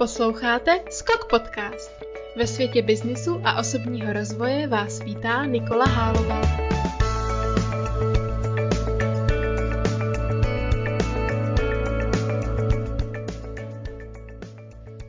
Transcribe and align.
Posloucháte 0.00 0.70
Skok 0.90 1.30
Podcast. 1.30 2.04
Ve 2.36 2.46
světě 2.46 2.82
biznisu 2.82 3.40
a 3.44 3.58
osobního 3.58 4.12
rozvoje 4.12 4.66
vás 4.66 5.04
vítá 5.04 5.44
Nikola 5.44 5.84
Hálová. 5.84 6.40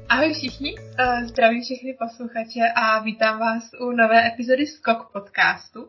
Ahoj 0.10 0.34
všichni, 0.34 0.76
eh, 1.00 1.26
zdravím 1.26 1.62
všechny 1.62 1.98
posluchače 2.00 2.60
a 2.76 3.04
vítám 3.04 3.40
vás 3.40 3.72
u 3.82 3.92
nové 3.92 4.28
epizody 4.28 4.66
Skok 4.66 5.12
Podcastu. 5.14 5.88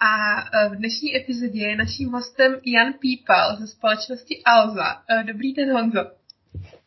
A 0.00 0.40
eh, 0.40 0.68
v 0.68 0.76
dnešní 0.76 1.16
epizodě 1.16 1.60
je 1.60 1.76
naším 1.76 2.08
hostem 2.08 2.56
Jan 2.66 2.92
Pípal 2.92 3.56
ze 3.56 3.66
společnosti 3.66 4.42
Alza. 4.44 5.02
Eh, 5.10 5.24
dobrý 5.24 5.52
den, 5.52 5.72
Honzo. 5.72 6.10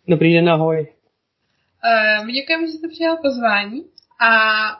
Dobrý 0.07 0.33
den, 0.33 0.49
ahoj. 0.49 1.02
Uh, 1.83 2.25
my 2.25 2.31
děkujeme, 2.31 2.67
že 2.67 2.73
jste 2.73 2.87
přijal 2.87 3.17
pozvání 3.17 3.85
a 4.19 4.31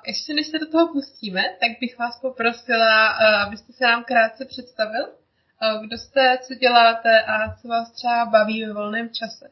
ještě 0.08 0.34
než 0.34 0.48
se 0.48 0.60
do 0.60 0.68
toho 0.72 0.88
pustíme, 0.88 1.42
tak 1.42 1.72
bych 1.82 2.00
vás 2.00 2.20
poprosila, 2.22 3.10
uh, 3.10 3.48
abyste 3.48 3.74
se 3.74 3.84
nám 3.84 4.04
krátce 4.04 4.46
představil. 4.46 5.06
Uh, 5.06 5.86
kdo 5.86 5.98
jste, 5.98 6.38
co 6.48 6.54
děláte 6.54 7.22
a 7.22 7.56
co 7.56 7.68
vás 7.68 7.92
třeba 7.92 8.26
baví 8.26 8.66
ve 8.66 8.74
volném 8.74 9.10
čase. 9.10 9.50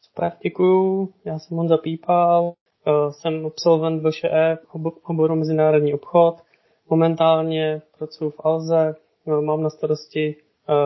Super, 0.00 0.32
děkuju. 0.42 1.14
Já 1.24 1.38
jsem 1.38 1.56
Honza 1.56 1.76
Pípal, 1.76 2.52
jsem 3.10 3.46
absolvent 3.46 4.02
VŠE 4.02 4.58
oboru 5.02 5.36
mezinárodní 5.36 5.94
obchod. 5.94 6.42
Momentálně 6.90 7.82
pracuji 7.98 8.30
v 8.30 8.40
Alze, 8.44 8.94
mám 9.40 9.62
na 9.62 9.70
starosti 9.70 10.36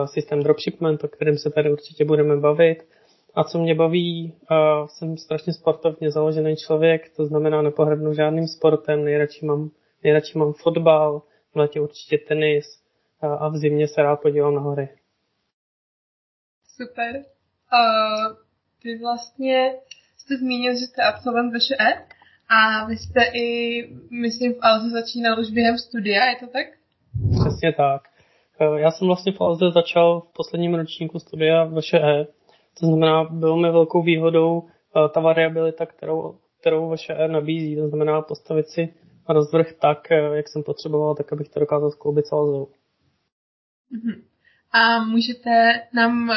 systém 0.05 0.43
dropshipment, 0.43 1.03
o 1.03 1.07
kterém 1.07 1.37
se 1.37 1.49
tady 1.49 1.71
určitě 1.71 2.05
budeme 2.05 2.37
bavit. 2.37 2.87
A 3.35 3.43
co 3.43 3.59
mě 3.59 3.75
baví, 3.75 4.33
uh, 4.51 4.87
jsem 4.87 5.17
strašně 5.17 5.53
sportovně 5.53 6.11
založený 6.11 6.55
člověk, 6.55 7.15
to 7.15 7.25
znamená 7.25 7.61
nepohrdnu 7.61 8.13
žádným 8.13 8.47
sportem, 8.47 9.03
nejradši 9.03 9.45
mám, 9.45 9.69
nejradši 10.03 10.37
mám 10.37 10.53
fotbal, 10.53 11.21
v 11.53 11.55
létě 11.55 11.81
určitě 11.81 12.17
tenis 12.17 12.83
uh, 13.23 13.43
a 13.43 13.49
v 13.49 13.57
zimě 13.57 13.87
se 13.87 14.03
rád 14.03 14.15
podívám 14.15 14.55
na 14.55 14.61
hory. 14.61 14.89
Super. 16.77 17.15
Uh, 17.15 18.35
vy 18.83 18.97
vlastně 18.99 19.73
jste 20.17 20.37
zmínil, 20.37 20.73
že 20.73 20.85
jste 20.85 21.03
absolvent 21.03 21.53
VŠE 21.53 22.05
a 22.49 22.85
vy 22.85 22.97
jste 22.97 23.23
i, 23.33 23.87
myslím, 24.11 24.53
v 24.53 24.57
Alze 24.61 24.89
začínal 24.89 25.39
už 25.39 25.49
během 25.49 25.77
studia, 25.77 26.25
je 26.25 26.35
to 26.35 26.47
tak? 26.47 26.65
Přesně 27.41 27.73
tak. 27.73 28.01
Já 28.77 28.91
jsem 28.91 29.07
vlastně 29.07 29.31
v 29.31 29.41
Alze 29.41 29.65
začal 29.73 30.21
v 30.21 30.33
posledním 30.33 30.75
ročníku 30.75 31.19
studia 31.19 31.65
VŠE, 31.65 32.27
to 32.79 32.85
znamená, 32.85 33.23
bylo 33.23 33.57
mi 33.57 33.71
velkou 33.71 34.03
výhodou 34.03 34.63
eh, 34.67 35.09
ta 35.13 35.19
variabilita, 35.19 35.85
kterou, 35.85 36.37
kterou 36.59 36.89
vaše 36.89 37.13
R 37.13 37.29
nabízí. 37.29 37.75
To 37.75 37.87
znamená 37.87 38.21
postavit 38.21 38.67
si 38.67 38.93
rozvrh 39.29 39.73
tak, 39.81 40.11
eh, 40.11 40.15
jak 40.15 40.47
jsem 40.47 40.63
potřeboval, 40.63 41.15
tak 41.15 41.33
abych 41.33 41.49
to 41.49 41.59
dokázal 41.59 41.91
skloubit 41.91 42.25
celou. 42.25 42.67
Mm-hmm. 43.93 44.21
A 44.71 45.03
můžete 45.03 45.81
nám 45.93 46.29
uh, 46.29 46.35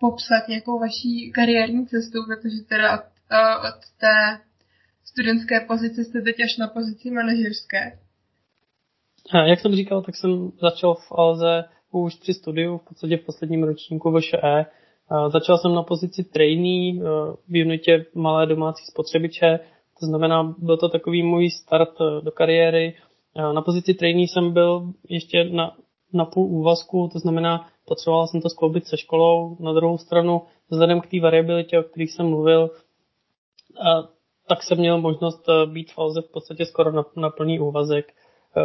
popsat 0.00 0.48
nějakou 0.48 0.78
vaší 0.78 1.32
kariérní 1.34 1.86
cestu, 1.86 2.18
protože 2.26 2.68
teda 2.68 2.94
od, 2.94 3.04
uh, 3.32 3.66
od 3.68 3.80
té 4.00 4.40
studentské 5.04 5.60
pozice 5.60 6.04
jste 6.04 6.20
teď 6.20 6.36
až 6.40 6.56
na 6.56 6.68
pozici 6.68 7.10
manažerské. 7.10 7.98
A 9.32 9.38
jak 9.38 9.60
jsem 9.60 9.74
říkal, 9.74 10.02
tak 10.02 10.16
jsem 10.16 10.52
začal 10.60 10.94
v 10.94 11.12
Alze 11.12 11.64
už 11.90 12.14
při 12.14 12.34
studiu, 12.34 12.78
v 12.78 12.88
podstatě 12.88 13.16
v 13.16 13.24
posledním 13.26 13.64
ročníku 13.64 14.18
VŠE, 14.18 14.66
Začal 15.28 15.58
jsem 15.58 15.74
na 15.74 15.82
pozici 15.82 16.24
trainee 16.24 17.00
eh, 17.00 17.02
v 17.48 17.64
unitě 17.64 18.06
malé 18.14 18.46
domácí 18.46 18.84
spotřebiče, 18.84 19.60
to 20.00 20.06
znamená, 20.06 20.54
byl 20.58 20.76
to 20.76 20.88
takový 20.88 21.22
můj 21.22 21.50
start 21.50 21.90
eh, 22.00 22.20
do 22.24 22.30
kariéry. 22.30 22.96
Na 23.52 23.62
pozici 23.62 23.94
trainee 23.94 24.28
jsem 24.28 24.52
byl 24.52 24.92
ještě 25.08 25.44
na, 25.44 25.76
na 26.12 26.24
půl 26.24 26.46
úvazku, 26.46 27.08
to 27.12 27.18
znamená, 27.18 27.68
potřeboval 27.84 28.26
jsem 28.26 28.40
to 28.40 28.48
skloubit 28.48 28.86
se 28.86 28.96
školou. 28.96 29.56
Na 29.60 29.72
druhou 29.72 29.98
stranu, 29.98 30.42
vzhledem 30.70 31.00
k 31.00 31.06
té 31.06 31.20
variabilitě, 31.20 31.78
o 31.78 31.82
kterých 31.82 32.12
jsem 32.12 32.28
mluvil, 32.28 32.70
tak 34.48 34.62
jsem 34.62 34.78
měl 34.78 35.00
možnost 35.00 35.48
eh, 35.48 35.66
být 35.66 35.92
v 35.92 35.98
Alze 35.98 36.20
v 36.20 36.30
podstatě 36.30 36.66
skoro 36.66 36.92
na, 36.92 37.04
na 37.16 37.30
plný 37.30 37.60
úvazek. 37.60 38.12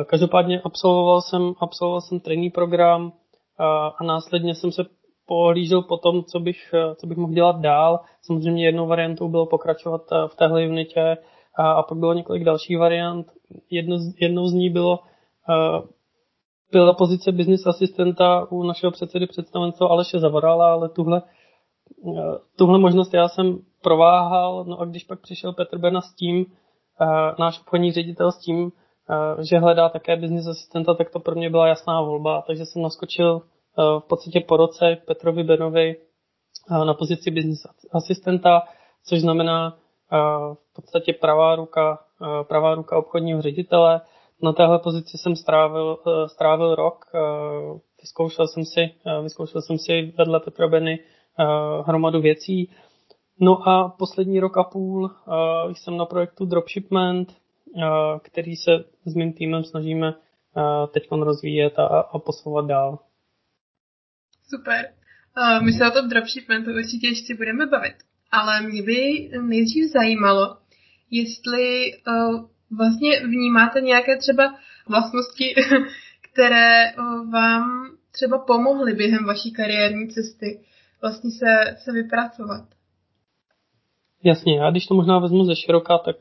Každopádně 0.06 0.62
absolvoval 0.62 1.22
jsem, 1.22 1.54
absolvoval 1.60 2.02
jsem 2.02 2.20
trainee 2.20 2.52
program 2.52 3.14
a, 3.58 3.88
a 3.88 4.04
následně 4.04 4.56
jsem 4.56 4.72
se 4.72 4.84
pohlížel 5.30 5.82
po 5.82 5.98
tom, 5.98 6.24
co 6.24 6.40
bych, 6.40 6.74
eh, 6.74 6.96
co 6.96 7.08
bych 7.08 7.18
mohl 7.18 7.34
dělat 7.34 7.60
dál. 7.62 8.00
Samozřejmě 8.22 8.66
jednou 8.66 8.88
variantou 8.88 9.30
bylo 9.30 9.46
pokračovat 9.46 10.02
eh, 10.12 10.28
v 10.28 10.36
téhle 10.36 10.68
unitě 10.68 11.18
a, 11.58 11.72
a 11.72 11.84
pak 11.84 11.98
bylo 11.98 12.14
několik 12.14 12.44
dalších 12.44 12.78
variant. 12.78 13.28
Jedno, 13.70 13.98
jednou 14.22 14.48
z 14.48 14.54
ní 14.54 14.70
bylo 14.70 15.00
uh, 15.50 15.86
byla 16.72 16.94
pozice 16.94 17.32
business 17.32 17.68
asistenta 17.68 18.48
u 18.52 18.64
našeho 18.64 18.92
předsedy 18.92 19.28
představenstva 19.28 19.88
Aleše 19.88 20.20
Zavorala, 20.20 20.72
ale 20.72 20.90
tuhle, 20.90 21.22
uh, 21.98 22.36
tuhle 22.58 22.80
možnost 22.80 23.14
já 23.14 23.28
jsem 23.28 23.60
prováhal, 23.82 24.66
no 24.68 24.80
a 24.80 24.86
když 24.86 25.04
pak 25.04 25.22
přišel 25.22 25.54
Petr 25.54 25.78
Berna 25.78 26.02
s 26.02 26.14
tím, 26.14 26.46
náš 27.40 27.60
obchodní 27.60 27.92
ředitel 27.92 28.32
s 28.32 28.40
tím, 28.40 28.72
že 29.50 29.60
hledá 29.60 29.90
také 29.90 30.16
business 30.16 30.48
asistenta, 30.48 30.94
tak 30.94 31.10
to 31.10 31.20
pro 31.20 31.36
mě 31.36 31.50
byla 31.50 31.68
jasná 31.68 32.02
volba, 32.02 32.44
takže 32.48 32.66
jsem 32.66 32.82
naskočil 32.82 33.42
v 33.78 34.08
podstatě 34.08 34.40
po 34.48 34.58
roce 34.58 34.98
Petrovi 35.08 35.44
Benovi 35.44 35.96
na 36.86 36.94
pozici 36.94 37.32
business 37.32 37.68
asistenta, 37.92 38.62
což 39.06 39.22
znamená 39.22 39.78
v 40.52 40.74
podstatě 40.76 41.14
pravá 41.14 41.56
ruka, 41.56 42.00
pravá 42.44 42.76
ruka 42.76 42.98
obchodního 42.98 43.42
ředitele. 43.42 44.02
Na 44.44 44.54
téhle 44.54 44.80
pozici 44.80 45.18
jsem 45.18 45.36
strávil, 45.36 45.98
strávil 46.28 46.76
rok, 46.76 47.06
vyzkoušel 48.02 48.48
jsem 48.48 48.66
si, 48.66 48.94
vyzkoušel 49.24 49.62
jsem 49.62 49.78
si 49.78 50.14
vedle 50.18 50.40
Petra 50.40 50.68
Beny 50.68 51.00
hromadu 51.86 52.22
věcí. 52.22 52.72
No 53.40 53.68
a 53.68 53.96
poslední 54.00 54.40
rok 54.40 54.58
a 54.58 54.64
půl 54.64 55.12
jsem 55.74 55.98
na 55.98 56.06
projektu 56.06 56.46
Dropshipment, 56.46 57.36
který 58.22 58.56
se 58.56 58.72
s 59.06 59.16
mým 59.16 59.34
týmem 59.34 59.64
snažíme 59.64 60.14
teď 60.92 61.12
rozvíjet 61.12 61.80
a, 61.80 61.86
a 61.88 62.20
posouvat 62.20 62.66
dál. 62.66 63.00
Super. 64.50 64.90
Uh, 65.38 65.66
my 65.66 65.72
se 65.74 65.88
o 65.88 65.92
tom 65.92 66.10
dropshipmentu 66.10 66.72
určitě 66.72 67.08
ještě 67.08 67.36
budeme 67.36 67.66
bavit. 67.66 67.96
Ale 68.32 68.62
mě 68.62 68.84
by 68.84 69.30
nejdřív 69.42 69.92
zajímalo, 69.92 70.58
jestli 71.12 71.92
uh, 72.08 72.46
vlastně 72.78 73.20
vnímáte 73.26 73.82
nějaké 73.82 74.18
třeba 74.18 74.56
vlastnosti, 74.88 75.56
které 76.32 76.94
uh, 76.94 77.32
vám 77.32 77.92
třeba 78.12 78.38
pomohly 78.38 78.94
během 78.94 79.26
vaší 79.26 79.52
kariérní 79.52 80.08
cesty 80.08 80.60
vlastně 81.02 81.32
se, 81.32 81.76
se 81.78 81.92
vypracovat. 81.92 82.66
Jasně, 84.24 84.58
já 84.58 84.72
když 84.72 84.86
to 84.86 84.96
možná 84.96 85.20
vezmu 85.20 85.46
ze 85.46 85.56
široka, 85.56 85.98
tak 85.98 86.16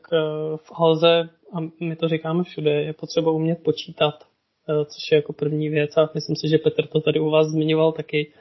v 0.55 0.71
Alze, 0.75 1.29
a 1.53 1.59
my 1.81 1.95
to 1.95 2.07
říkáme 2.07 2.43
všude, 2.43 2.71
je 2.71 2.93
potřeba 2.93 3.31
umět 3.31 3.63
počítat. 3.63 4.28
Eh, 4.69 4.85
což 4.85 5.11
je 5.11 5.15
jako 5.15 5.33
první 5.33 5.69
věc 5.69 5.97
a 5.97 6.09
myslím 6.13 6.35
si, 6.35 6.47
že 6.47 6.57
Petr 6.57 6.87
to 6.87 7.01
tady 7.01 7.19
u 7.19 7.29
vás 7.29 7.47
zmiňoval 7.47 7.91
taky. 7.91 8.33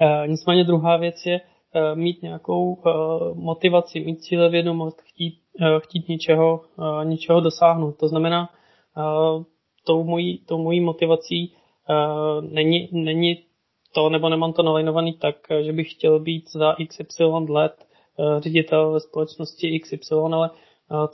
Eh, 0.00 0.28
nicméně 0.28 0.64
druhá 0.64 0.96
věc 0.96 1.26
je 1.26 1.40
eh, 1.74 1.94
mít 1.94 2.22
nějakou 2.22 2.82
motivaci, 3.34 4.00
mít 4.00 4.22
cílevědomost, 4.22 5.00
chtít, 5.00 5.38
chtít 5.78 6.08
něčeho, 6.08 6.60
něčeho 7.04 7.40
dosáhnout. 7.40 7.98
To 7.98 8.08
znamená, 8.08 8.48
tou 9.84 10.04
mojí, 10.04 10.38
tou 10.38 10.58
mojí 10.58 10.80
motivací 10.80 11.54
není, 12.40 12.88
není 12.92 13.38
to, 13.94 14.08
nebo 14.08 14.28
nemám 14.28 14.52
to 14.52 14.62
nalajnovaný 14.62 15.12
tak, 15.12 15.36
že 15.62 15.72
bych 15.72 15.90
chtěl 15.90 16.20
být 16.20 16.50
za 16.50 16.76
XY 16.88 17.24
let 17.48 17.86
ředitel 18.38 18.92
ve 18.92 19.00
společnosti 19.00 19.80
XY, 19.80 20.14
ale 20.32 20.50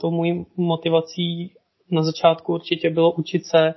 tou 0.01 0.11
mojí 0.11 0.45
motivací 0.57 1.53
na 1.91 2.03
začátku 2.03 2.53
určitě 2.53 2.89
bylo 2.89 3.11
učit 3.11 3.45
se 3.45 3.73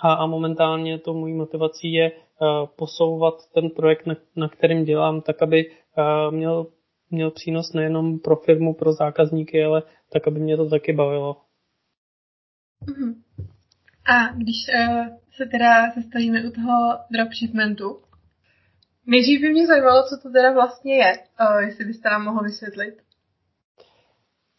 a, 0.00 0.12
a 0.12 0.26
momentálně 0.26 0.98
to 0.98 1.14
mojí 1.14 1.34
motivací 1.34 1.92
je 1.92 2.12
uh, 2.12 2.66
posouvat 2.66 3.34
ten 3.54 3.70
projekt, 3.70 4.06
na, 4.06 4.14
na 4.36 4.48
kterým 4.48 4.84
dělám, 4.84 5.20
tak 5.20 5.42
aby 5.42 5.70
uh, 5.70 6.34
měl, 6.34 6.66
měl 7.10 7.30
přínos 7.30 7.72
nejenom 7.72 8.18
pro 8.18 8.36
firmu, 8.36 8.74
pro 8.74 8.92
zákazníky, 8.92 9.64
ale 9.64 9.82
tak, 10.12 10.28
aby 10.28 10.40
mě 10.40 10.56
to 10.56 10.70
taky 10.70 10.92
bavilo. 10.92 11.36
Uh-huh. 12.86 13.14
A 14.06 14.32
když 14.36 14.56
uh, 14.74 15.06
se 15.36 15.46
teda 15.46 15.90
zastavíme 15.96 16.44
u 16.44 16.50
toho 16.50 16.98
dropshipmentu, 17.10 18.02
nejdřív 19.06 19.40
by 19.40 19.50
mě 19.50 19.66
zajímalo, 19.66 20.02
co 20.02 20.16
to 20.22 20.32
teda 20.32 20.52
vlastně 20.52 20.96
je, 20.96 21.18
uh, 21.40 21.58
jestli 21.58 21.84
byste 21.84 22.10
nám 22.10 22.24
mohl 22.24 22.42
vysvětlit. 22.42 22.94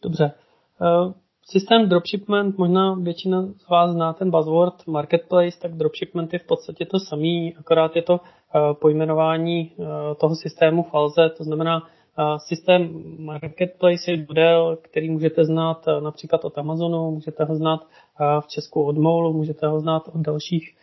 Dobře. 0.02 0.32
Uh, 0.80 1.12
Systém 1.48 1.88
dropshipment, 1.88 2.58
možná 2.58 2.94
většina 2.94 3.42
z 3.42 3.68
vás 3.68 3.90
zná 3.90 4.12
ten 4.12 4.30
buzzword 4.30 4.86
marketplace, 4.86 5.58
tak 5.62 5.72
dropshipment 5.72 6.32
je 6.32 6.38
v 6.38 6.46
podstatě 6.46 6.86
to 6.86 7.00
samý, 7.00 7.54
akorát 7.56 7.96
je 7.96 8.02
to 8.02 8.12
uh, 8.14 8.20
pojmenování 8.80 9.72
uh, 9.76 9.86
toho 10.20 10.36
systému 10.36 10.82
v 10.82 10.94
Alze, 10.94 11.30
to 11.36 11.44
znamená 11.44 11.82
Systém 12.38 13.02
Marketplace 13.18 14.10
je 14.10 14.26
model, 14.28 14.78
který 14.82 15.10
můžete 15.10 15.44
znát 15.44 15.86
například 16.00 16.44
od 16.44 16.58
Amazonu, 16.58 17.10
můžete 17.10 17.44
ho 17.44 17.56
znát 17.56 17.80
v 18.40 18.46
Česku 18.46 18.82
od 18.82 18.96
Molu, 18.96 19.32
můžete 19.32 19.66
ho 19.66 19.80
znát 19.80 20.02
od 20.14 20.20
dalších 20.20 20.76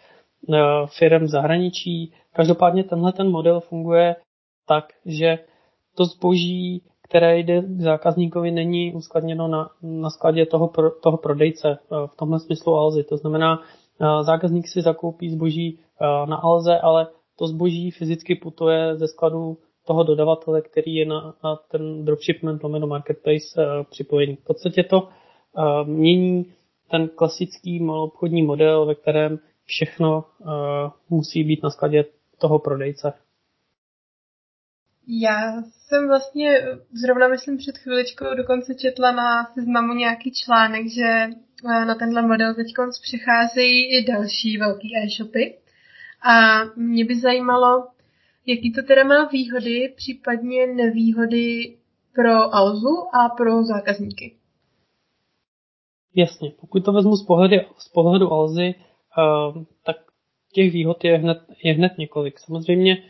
firm 0.98 1.24
v 1.24 1.28
zahraničí. 1.28 2.14
Každopádně 2.34 2.84
tenhle 2.84 3.12
ten 3.12 3.32
model 3.32 3.60
funguje 3.60 4.16
tak, 4.68 4.86
že 5.06 5.40
to 5.96 6.06
zboží, 6.06 6.84
které 7.14 7.40
jde 7.40 7.62
k 7.62 7.82
zákazníkovi, 7.82 8.52
není 8.52 8.94
uskladněno 8.94 9.48
na, 9.48 9.70
na 9.82 10.10
skladě 10.10 10.46
toho, 10.46 10.68
pro, 10.68 10.92
toho 10.92 11.18
prodejce 11.18 11.78
v 12.06 12.16
tomhle 12.16 12.40
smyslu 12.40 12.76
Alzy. 12.76 13.04
To 13.04 13.18
znamená, 13.18 13.62
zákazník 14.22 14.68
si 14.68 14.82
zakoupí 14.82 15.30
zboží 15.30 15.80
na 16.26 16.36
Alze, 16.36 16.80
ale 16.80 17.08
to 17.36 17.48
zboží 17.48 17.92
fyzicky 17.92 18.36
putuje 18.36 18.96
ze 18.96 19.08
skladu 19.08 19.58
toho 19.86 20.04
dodavatele, 20.04 20.62
který 20.62 20.96
je 20.96 21.06
na, 21.06 21.34
na 21.44 21.56
ten 21.56 22.06
dropshipment 22.06 22.64
lomeno 22.64 22.88
marketplace 22.88 23.62
připojený. 23.90 24.36
V 24.36 24.44
podstatě 24.44 24.84
to 24.84 25.08
mění 25.84 26.46
ten 26.92 27.10
klasický 27.16 27.80
malobchodní 27.84 28.44
model, 28.44 28.86
ve 28.86 28.96
kterém 28.96 29.40
všechno 29.66 30.24
musí 31.10 31.44
být 31.44 31.64
na 31.64 31.70
skladě 31.70 32.06
toho 32.38 32.60
prodejce. 32.60 33.14
Já 35.08 35.62
jsem 35.64 36.08
vlastně 36.08 36.62
zrovna, 36.94 37.28
myslím, 37.28 37.58
před 37.58 37.78
chviličkou 37.78 38.26
dokonce 38.38 38.76
četla 38.76 39.12
na 39.12 39.46
seznamu 39.54 39.94
nějaký 39.94 40.32
článek, 40.32 40.88
že 40.90 41.28
na 41.64 41.96
tenhle 41.96 42.22
model 42.22 42.56
teď 42.56 42.68
přicházejí 43.02 43.98
i 43.98 44.06
další 44.06 44.58
velký 44.58 44.98
e-shopy. 44.98 45.58
A 46.26 46.64
mě 46.76 47.06
by 47.06 47.20
zajímalo, 47.20 47.88
jaký 48.46 48.74
to 48.74 48.84
teda 48.84 49.04
má 49.04 49.26
výhody, 49.26 49.94
případně 49.96 50.68
nevýhody 50.68 51.78
pro 52.16 52.56
Alzu 52.56 53.16
a 53.16 53.30
pro 53.30 53.64
zákazníky. 53.64 54.36
Jasně, 56.16 56.52
pokud 56.60 56.86
to 56.86 56.92
vezmu 56.92 57.16
z 57.16 57.26
pohledu, 57.26 57.56
z 57.78 57.90
pohledu 57.90 58.34
Alzy, 58.34 58.76
uh, 59.18 59.64
tak 59.86 59.96
těch 60.54 60.74
výhod 60.74 61.04
je 61.04 61.18
hned, 61.18 61.38
je 61.64 61.74
hned 61.74 61.98
několik. 61.98 62.40
Samozřejmě 62.40 63.04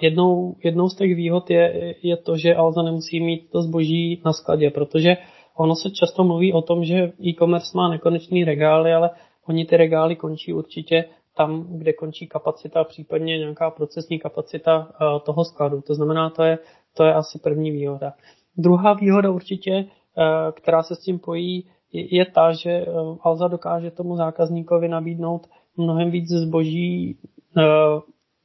jednou, 0.00 0.56
jednou 0.64 0.88
z 0.88 0.96
těch 0.96 1.16
výhod 1.16 1.50
je, 1.50 1.94
je 2.02 2.16
to, 2.16 2.36
že 2.36 2.54
Alza 2.54 2.82
nemusí 2.82 3.20
mít 3.20 3.50
to 3.50 3.62
zboží 3.62 4.22
na 4.24 4.32
skladě, 4.32 4.70
protože 4.70 5.16
ono 5.56 5.74
se 5.74 5.90
často 5.90 6.24
mluví 6.24 6.52
o 6.52 6.62
tom, 6.62 6.84
že 6.84 7.12
e-commerce 7.26 7.76
má 7.76 7.88
nekonečný 7.88 8.44
regály, 8.44 8.92
ale 8.92 9.10
oni 9.48 9.64
ty 9.64 9.76
regály 9.76 10.16
končí 10.16 10.52
určitě 10.52 11.04
tam, 11.36 11.66
kde 11.68 11.92
končí 11.92 12.26
kapacita, 12.26 12.84
případně 12.84 13.38
nějaká 13.38 13.70
procesní 13.70 14.18
kapacita 14.18 14.88
eh, 14.90 15.20
toho 15.24 15.44
skladu. 15.44 15.80
To 15.80 15.94
znamená, 15.94 16.30
to 16.30 16.42
je, 16.42 16.58
to 16.94 17.04
je 17.04 17.14
asi 17.14 17.38
první 17.38 17.70
výhoda. 17.70 18.12
Druhá 18.56 18.92
výhoda 18.94 19.30
určitě, 19.30 19.72
eh, 19.72 20.52
která 20.52 20.82
se 20.82 20.94
s 20.96 20.98
tím 20.98 21.18
pojí, 21.18 21.66
je 21.92 22.24
ta, 22.24 22.52
že 22.52 22.70
eh, 22.70 22.86
Alza 23.20 23.48
dokáže 23.48 23.90
tomu 23.90 24.16
zákazníkovi 24.16 24.88
nabídnout 24.88 25.46
mnohem 25.76 26.10
víc 26.10 26.28
zboží, 26.28 27.18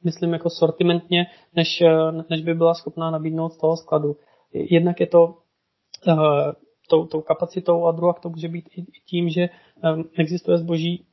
myslím 0.04 0.32
jako 0.32 0.50
sortimentně, 0.50 1.26
než, 1.56 1.82
než 2.30 2.42
by 2.42 2.54
byla 2.54 2.74
schopná 2.74 3.10
nabídnout 3.10 3.52
z 3.52 3.58
toho 3.58 3.76
skladu. 3.76 4.16
Jednak 4.52 5.00
je 5.00 5.06
to 5.06 5.34
tou, 6.88 7.06
tou 7.06 7.20
kapacitou 7.20 7.86
a 7.86 7.92
druhá 7.92 8.12
to 8.12 8.28
může 8.28 8.48
být 8.48 8.68
i 8.76 8.84
tím, 9.06 9.28
že 9.28 9.48
existuje 10.18 10.58
zboží, 10.58 11.06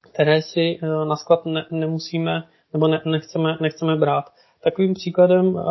které 0.00 0.42
si 0.42 0.78
eh, 0.82 0.86
na 1.04 1.16
sklad 1.16 1.46
ne, 1.46 1.66
nemusíme 1.70 2.48
nebo 2.72 2.88
ne, 2.88 3.00
nechceme, 3.04 3.56
nechceme 3.60 3.96
brát. 3.96 4.24
Takovým 4.62 4.94
příkladem 4.94 5.54
uh, 5.54 5.62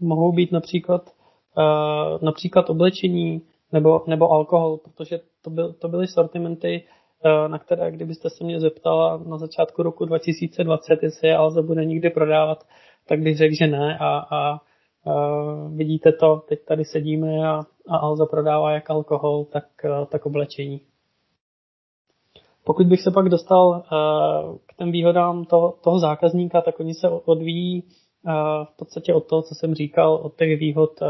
mohou 0.00 0.32
být 0.32 0.52
například, 0.52 1.10
uh, 1.56 2.22
například 2.22 2.70
oblečení 2.70 3.42
nebo, 3.72 4.04
nebo 4.06 4.30
alkohol, 4.30 4.76
protože 4.76 5.20
to, 5.42 5.50
byl, 5.50 5.72
to 5.72 5.88
byly 5.88 6.06
sortimenty, 6.06 6.84
uh, 6.84 7.03
na 7.48 7.58
které, 7.58 7.90
kdybyste 7.90 8.30
se 8.30 8.44
mě 8.44 8.60
zeptala 8.60 9.20
na 9.26 9.38
začátku 9.38 9.82
roku 9.82 10.04
2020, 10.04 11.02
jestli 11.02 11.28
je 11.28 11.36
Alza 11.36 11.62
bude 11.62 11.84
nikdy 11.84 12.10
prodávat, 12.10 12.64
tak 13.08 13.20
bych 13.20 13.36
řekl, 13.36 13.54
že 13.54 13.66
ne 13.66 13.98
a, 13.98 14.18
a 14.18 14.60
uh, 15.04 15.76
vidíte 15.76 16.12
to, 16.12 16.42
teď 16.48 16.64
tady 16.64 16.84
sedíme 16.84 17.48
a, 17.48 17.60
a 17.88 17.96
Alza 17.96 18.26
prodává 18.26 18.70
jak 18.70 18.90
alkohol, 18.90 19.44
tak, 19.44 19.64
uh, 19.84 20.06
tak 20.06 20.26
oblečení. 20.26 20.80
Pokud 22.64 22.86
bych 22.86 23.00
se 23.00 23.10
pak 23.10 23.28
dostal 23.28 23.82
k 24.66 24.76
těm 24.76 24.92
výhodám 24.92 25.44
toho, 25.44 25.74
toho 25.84 25.98
zákazníka, 25.98 26.60
tak 26.60 26.80
oni 26.80 26.94
se 26.94 27.08
odvíjí 27.08 27.84
v 28.64 28.76
podstatě 28.76 29.14
od 29.14 29.26
toho, 29.26 29.42
co 29.42 29.54
jsem 29.54 29.74
říkal, 29.74 30.14
od 30.14 30.36
těch 30.36 30.58
výhod, 30.58 31.00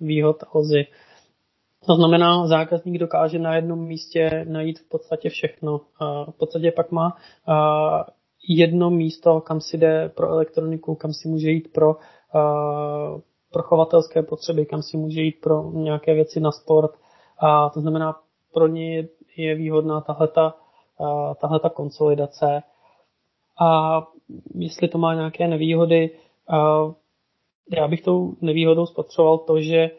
výhod 0.00 0.36
Alzy. 0.54 0.86
To 1.86 1.94
znamená, 1.94 2.46
zákazník 2.46 2.98
dokáže 2.98 3.38
na 3.38 3.56
jednom 3.56 3.78
místě 3.78 4.46
najít 4.48 4.78
v 4.78 4.88
podstatě 4.88 5.28
všechno. 5.28 5.80
V 6.30 6.36
podstatě 6.38 6.72
pak 6.72 6.90
má 6.90 7.16
jedno 8.48 8.90
místo, 8.90 9.40
kam 9.40 9.60
si 9.60 9.78
jde 9.78 10.08
pro 10.08 10.28
elektroniku, 10.28 10.94
kam 10.94 11.12
si 11.12 11.28
může 11.28 11.50
jít 11.50 11.72
pro, 11.72 11.96
pro 13.52 13.62
chovatelské 13.62 14.22
potřeby, 14.22 14.66
kam 14.66 14.82
si 14.82 14.96
může 14.96 15.20
jít 15.20 15.40
pro 15.40 15.70
nějaké 15.72 16.14
věci 16.14 16.40
na 16.40 16.52
sport. 16.52 16.90
A 17.38 17.68
to 17.68 17.80
znamená, 17.80 18.16
pro 18.54 18.66
ně 18.66 19.08
je 19.36 19.54
výhodná 19.54 20.00
tahleta 20.00 20.54
tahle 21.40 21.60
ta 21.60 21.68
konsolidace. 21.68 22.62
A 23.60 24.02
jestli 24.54 24.88
to 24.88 24.98
má 24.98 25.14
nějaké 25.14 25.48
nevýhody, 25.48 26.10
já 27.76 27.88
bych 27.88 28.02
tou 28.02 28.34
nevýhodou 28.40 28.86
spatřoval 28.86 29.38
to, 29.38 29.60
že 29.60 29.90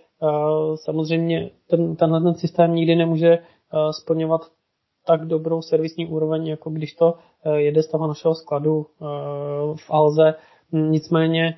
samozřejmě 0.75 1.49
ten, 1.69 1.95
tenhle 1.95 2.21
ten 2.21 2.35
systém 2.35 2.75
nikdy 2.75 2.95
nemůže 2.95 3.37
splňovat 3.91 4.41
tak 5.07 5.25
dobrou 5.25 5.61
servisní 5.61 6.07
úroveň, 6.07 6.47
jako 6.47 6.69
když 6.69 6.93
to 6.93 7.13
jede 7.55 7.83
z 7.83 7.87
toho 7.87 8.07
našeho 8.07 8.35
skladu 8.35 8.85
v 9.75 9.89
Alze. 9.89 10.33
Nicméně 10.71 11.57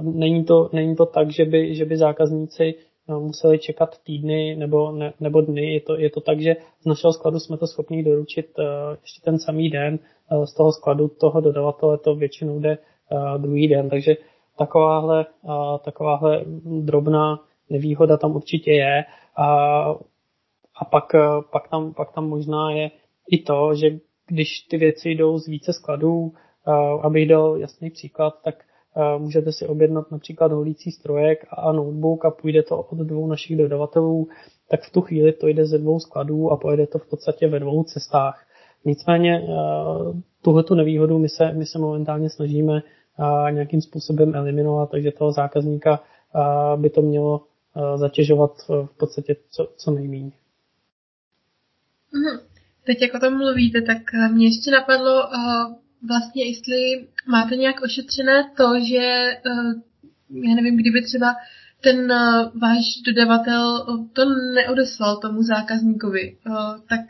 není 0.00 0.44
to, 0.44 0.70
není 0.72 0.96
to 0.96 1.06
tak, 1.06 1.30
že 1.30 1.44
by, 1.44 1.74
že 1.74 1.84
by 1.84 1.96
zákazníci 1.96 2.74
museli 3.18 3.58
čekat 3.58 3.98
týdny 4.04 4.56
nebo, 4.56 4.92
ne, 4.92 5.12
nebo 5.20 5.40
dny. 5.40 5.72
Je 5.72 5.80
to, 5.80 5.98
je 5.98 6.10
to 6.10 6.20
tak, 6.20 6.40
že 6.40 6.56
z 6.80 6.86
našeho 6.86 7.12
skladu 7.12 7.40
jsme 7.40 7.56
to 7.56 7.66
schopni 7.66 8.02
doručit 8.02 8.46
ještě 9.02 9.20
ten 9.24 9.38
samý 9.38 9.70
den. 9.70 9.98
Z 10.44 10.54
toho 10.54 10.72
skladu 10.72 11.08
toho 11.08 11.40
dodavatele 11.40 11.98
to 11.98 12.14
většinou 12.14 12.60
jde 12.60 12.78
uh, 13.12 13.38
druhý 13.38 13.68
den. 13.68 13.90
Takže 13.90 14.16
takováhle, 14.58 15.26
takováhle 15.84 16.44
drobná 16.64 17.40
nevýhoda 17.70 18.16
tam 18.16 18.36
určitě 18.36 18.72
je. 18.72 19.04
A, 19.36 19.46
a 20.80 20.84
pak, 20.90 21.14
uh, 21.14 21.42
pak, 21.52 21.68
tam, 21.68 21.94
pak 21.94 22.12
tam 22.12 22.28
možná 22.28 22.70
je 22.70 22.90
i 23.30 23.38
to, 23.38 23.74
že 23.74 23.90
když 24.26 24.60
ty 24.60 24.76
věci 24.76 25.10
jdou 25.10 25.38
z 25.38 25.46
více 25.46 25.72
skladů, 25.72 26.18
uh, 26.18 26.74
abych 27.02 27.28
dal 27.28 27.56
jasný 27.56 27.90
příklad, 27.90 28.34
tak 28.44 28.54
můžete 29.18 29.52
si 29.52 29.66
objednat 29.66 30.10
například 30.10 30.52
holící 30.52 30.90
strojek 30.90 31.46
a 31.50 31.72
notebook 31.72 32.24
a 32.24 32.30
půjde 32.30 32.62
to 32.62 32.78
od 32.78 32.98
dvou 32.98 33.26
našich 33.26 33.56
dodavatelů, 33.56 34.28
tak 34.70 34.82
v 34.82 34.92
tu 34.92 35.00
chvíli 35.00 35.32
to 35.32 35.48
jde 35.48 35.66
ze 35.66 35.78
dvou 35.78 36.00
skladů 36.00 36.50
a 36.50 36.56
pojede 36.56 36.86
to 36.86 36.98
v 36.98 37.06
podstatě 37.06 37.48
ve 37.48 37.60
dvou 37.60 37.82
cestách. 37.82 38.46
Nicméně 38.84 39.48
tuhle 40.42 40.62
tu 40.62 40.74
nevýhodu 40.74 41.18
my 41.18 41.28
se, 41.28 41.52
my 41.52 41.66
se 41.66 41.78
momentálně 41.78 42.30
snažíme 42.30 42.82
nějakým 43.50 43.80
způsobem 43.80 44.34
eliminovat, 44.34 44.90
takže 44.90 45.12
toho 45.12 45.32
zákazníka 45.32 46.00
by 46.76 46.90
to 46.90 47.02
mělo 47.02 47.40
zatěžovat 47.96 48.50
v 48.68 48.96
podstatě 48.96 49.36
co, 49.50 49.72
co 49.76 49.90
nejméně. 49.90 50.32
Mhm. 52.12 52.40
Teď 52.84 53.02
jak 53.02 53.14
o 53.14 53.18
tom 53.18 53.38
mluvíte, 53.38 53.82
tak 53.82 53.98
mě 54.32 54.46
ještě 54.46 54.70
napadlo, 54.70 55.22
vlastně, 56.08 56.44
jestli 56.44 57.08
máte 57.26 57.56
nějak 57.56 57.82
ošetřené 57.82 58.50
to, 58.56 58.72
že 58.88 58.96
eh, 58.96 59.74
já 60.30 60.54
nevím, 60.54 60.76
kdyby 60.76 61.02
třeba 61.02 61.36
ten 61.80 62.12
eh, 62.12 62.50
váš 62.54 62.84
dodavatel 63.06 63.86
to 64.12 64.24
neodeslal 64.54 65.16
tomu 65.16 65.42
zákazníkovi, 65.42 66.36
eh, 66.46 66.50
tak 66.88 67.00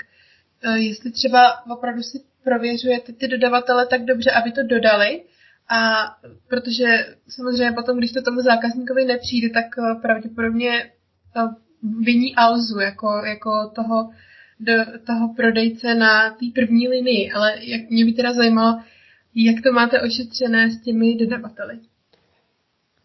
jestli 0.75 1.11
třeba 1.11 1.67
opravdu 1.67 2.03
si 2.03 2.21
prověřujete 2.45 3.12
ty 3.12 3.29
dodavatele 3.29 3.87
tak 3.87 4.05
dobře, 4.05 4.31
aby 4.31 4.53
to 4.53 4.62
dodali, 4.62 5.23
a 5.71 6.05
protože 6.49 6.87
samozřejmě 7.29 7.73
potom, 7.73 7.99
když 7.99 8.13
to 8.13 8.23
tomu 8.23 8.41
zákazníkovi 8.41 9.05
nepřijde, 9.05 9.49
tak 9.51 9.67
pravděpodobně 10.03 10.91
viní 12.07 12.35
Alzu 12.37 12.79
jako, 12.79 13.23
jako 13.25 13.71
toho 13.75 14.11
do 14.61 14.73
toho 15.07 15.35
prodejce 15.37 15.95
na 15.95 16.31
té 16.31 16.47
první 16.55 16.89
linii, 16.89 17.31
ale 17.33 17.53
jak, 17.61 17.91
mě 17.91 18.05
by 18.05 18.13
teda 18.13 18.33
zajímalo, 18.33 18.79
jak 19.35 19.63
to 19.63 19.73
máte 19.73 20.01
ošetřené 20.01 20.71
s 20.71 20.83
těmi 20.83 21.17
dodavateli. 21.17 21.79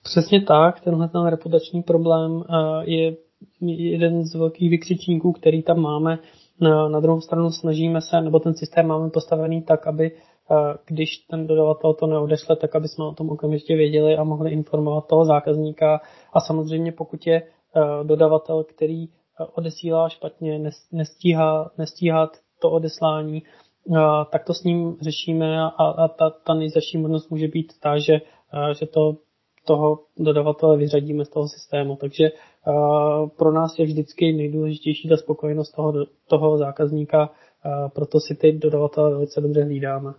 Přesně 0.04 0.42
tak, 0.42 0.80
tenhle 0.80 1.10
ten 1.10 1.26
reputační 1.26 1.84
problém 1.84 2.44
eh, 2.50 2.92
je 2.92 3.16
jeden 3.62 4.26
z 4.26 4.36
velkých 4.36 4.70
vykřičníků, 4.70 5.32
který 5.32 5.64
tam 5.64 5.80
máme. 5.80 6.20
Na 6.92 7.00
druhou 7.00 7.22
stranu 7.22 7.52
snažíme 7.52 8.02
se, 8.02 8.22
nebo 8.22 8.40
ten 8.40 8.54
systém 8.54 8.88
máme 8.88 9.10
postavený 9.10 9.62
tak, 9.62 9.88
aby 9.88 10.12
když 10.86 11.18
ten 11.18 11.48
dodavatel 11.48 11.94
to 11.94 12.08
neodešle, 12.08 12.56
tak 12.56 12.76
aby 12.76 12.88
jsme 12.88 13.06
o 13.06 13.14
tom 13.14 13.30
okamžitě 13.30 13.76
věděli 13.76 14.18
a 14.18 14.24
mohli 14.24 14.52
informovat 14.52 15.08
toho 15.08 15.26
zákazníka. 15.26 16.02
A 16.34 16.40
samozřejmě 16.40 16.92
pokud 16.92 17.28
je 17.28 17.44
dodavatel, 18.04 18.64
který 18.64 19.06
odesílá 19.56 20.10
špatně, 20.10 20.72
nestíhá, 20.92 21.72
nestíhá 21.78 22.30
to 22.62 22.72
odeslání, 22.72 23.44
tak 24.32 24.46
to 24.46 24.54
s 24.54 24.64
ním 24.64 24.98
řešíme 25.02 25.62
a, 25.62 25.68
a 25.68 26.08
ta, 26.08 26.30
ta 26.30 26.54
nejzaší 26.54 26.98
možnost 26.98 27.30
může 27.30 27.48
být 27.48 27.74
ta, 27.80 27.98
že, 27.98 28.22
že 28.80 28.86
to 28.86 29.18
toho 29.66 30.00
dodavatele 30.18 30.78
vyřadíme 30.78 31.26
z 31.26 31.30
toho 31.30 31.48
systému. 31.48 31.96
Takže 31.96 32.32
pro 33.38 33.52
nás 33.52 33.80
je 33.80 33.86
vždycky 33.86 34.34
nejdůležitější 34.34 35.10
ta 35.10 35.18
spokojenost 35.18 35.72
toho, 35.72 35.94
toho 36.28 36.58
zákazníka, 36.58 37.30
proto 37.96 38.20
si 38.20 38.36
ty 38.36 38.52
dodavatele 38.52 39.10
velice 39.10 39.42
dobře 39.42 39.64
hlídáme. 39.64 40.14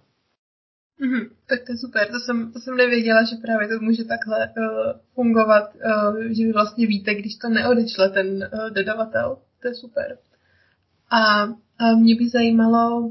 Mm-hmm, 1.01 1.29
tak 1.49 1.61
to 1.67 1.73
je 1.73 1.79
super, 1.79 2.09
to 2.09 2.19
jsem, 2.19 2.53
to 2.53 2.59
jsem 2.59 2.77
nevěděla, 2.77 3.23
že 3.25 3.37
právě 3.43 3.69
to 3.69 3.75
může 3.81 4.05
takhle 4.05 4.49
uh, 4.49 4.93
fungovat, 5.15 5.65
uh, 5.75 6.17
že 6.21 6.45
vy 6.45 6.53
vlastně 6.53 6.87
víte, 6.87 7.15
když 7.15 7.37
to 7.37 7.49
neodešle 7.49 8.11
ten 8.11 8.27
uh, 8.27 8.71
dodavatel. 8.71 9.39
To 9.63 9.69
je 9.69 9.75
super. 9.75 10.19
A 11.11 11.45
uh, 11.45 11.55
mě 12.01 12.15
by 12.15 12.29
zajímalo, 12.29 13.11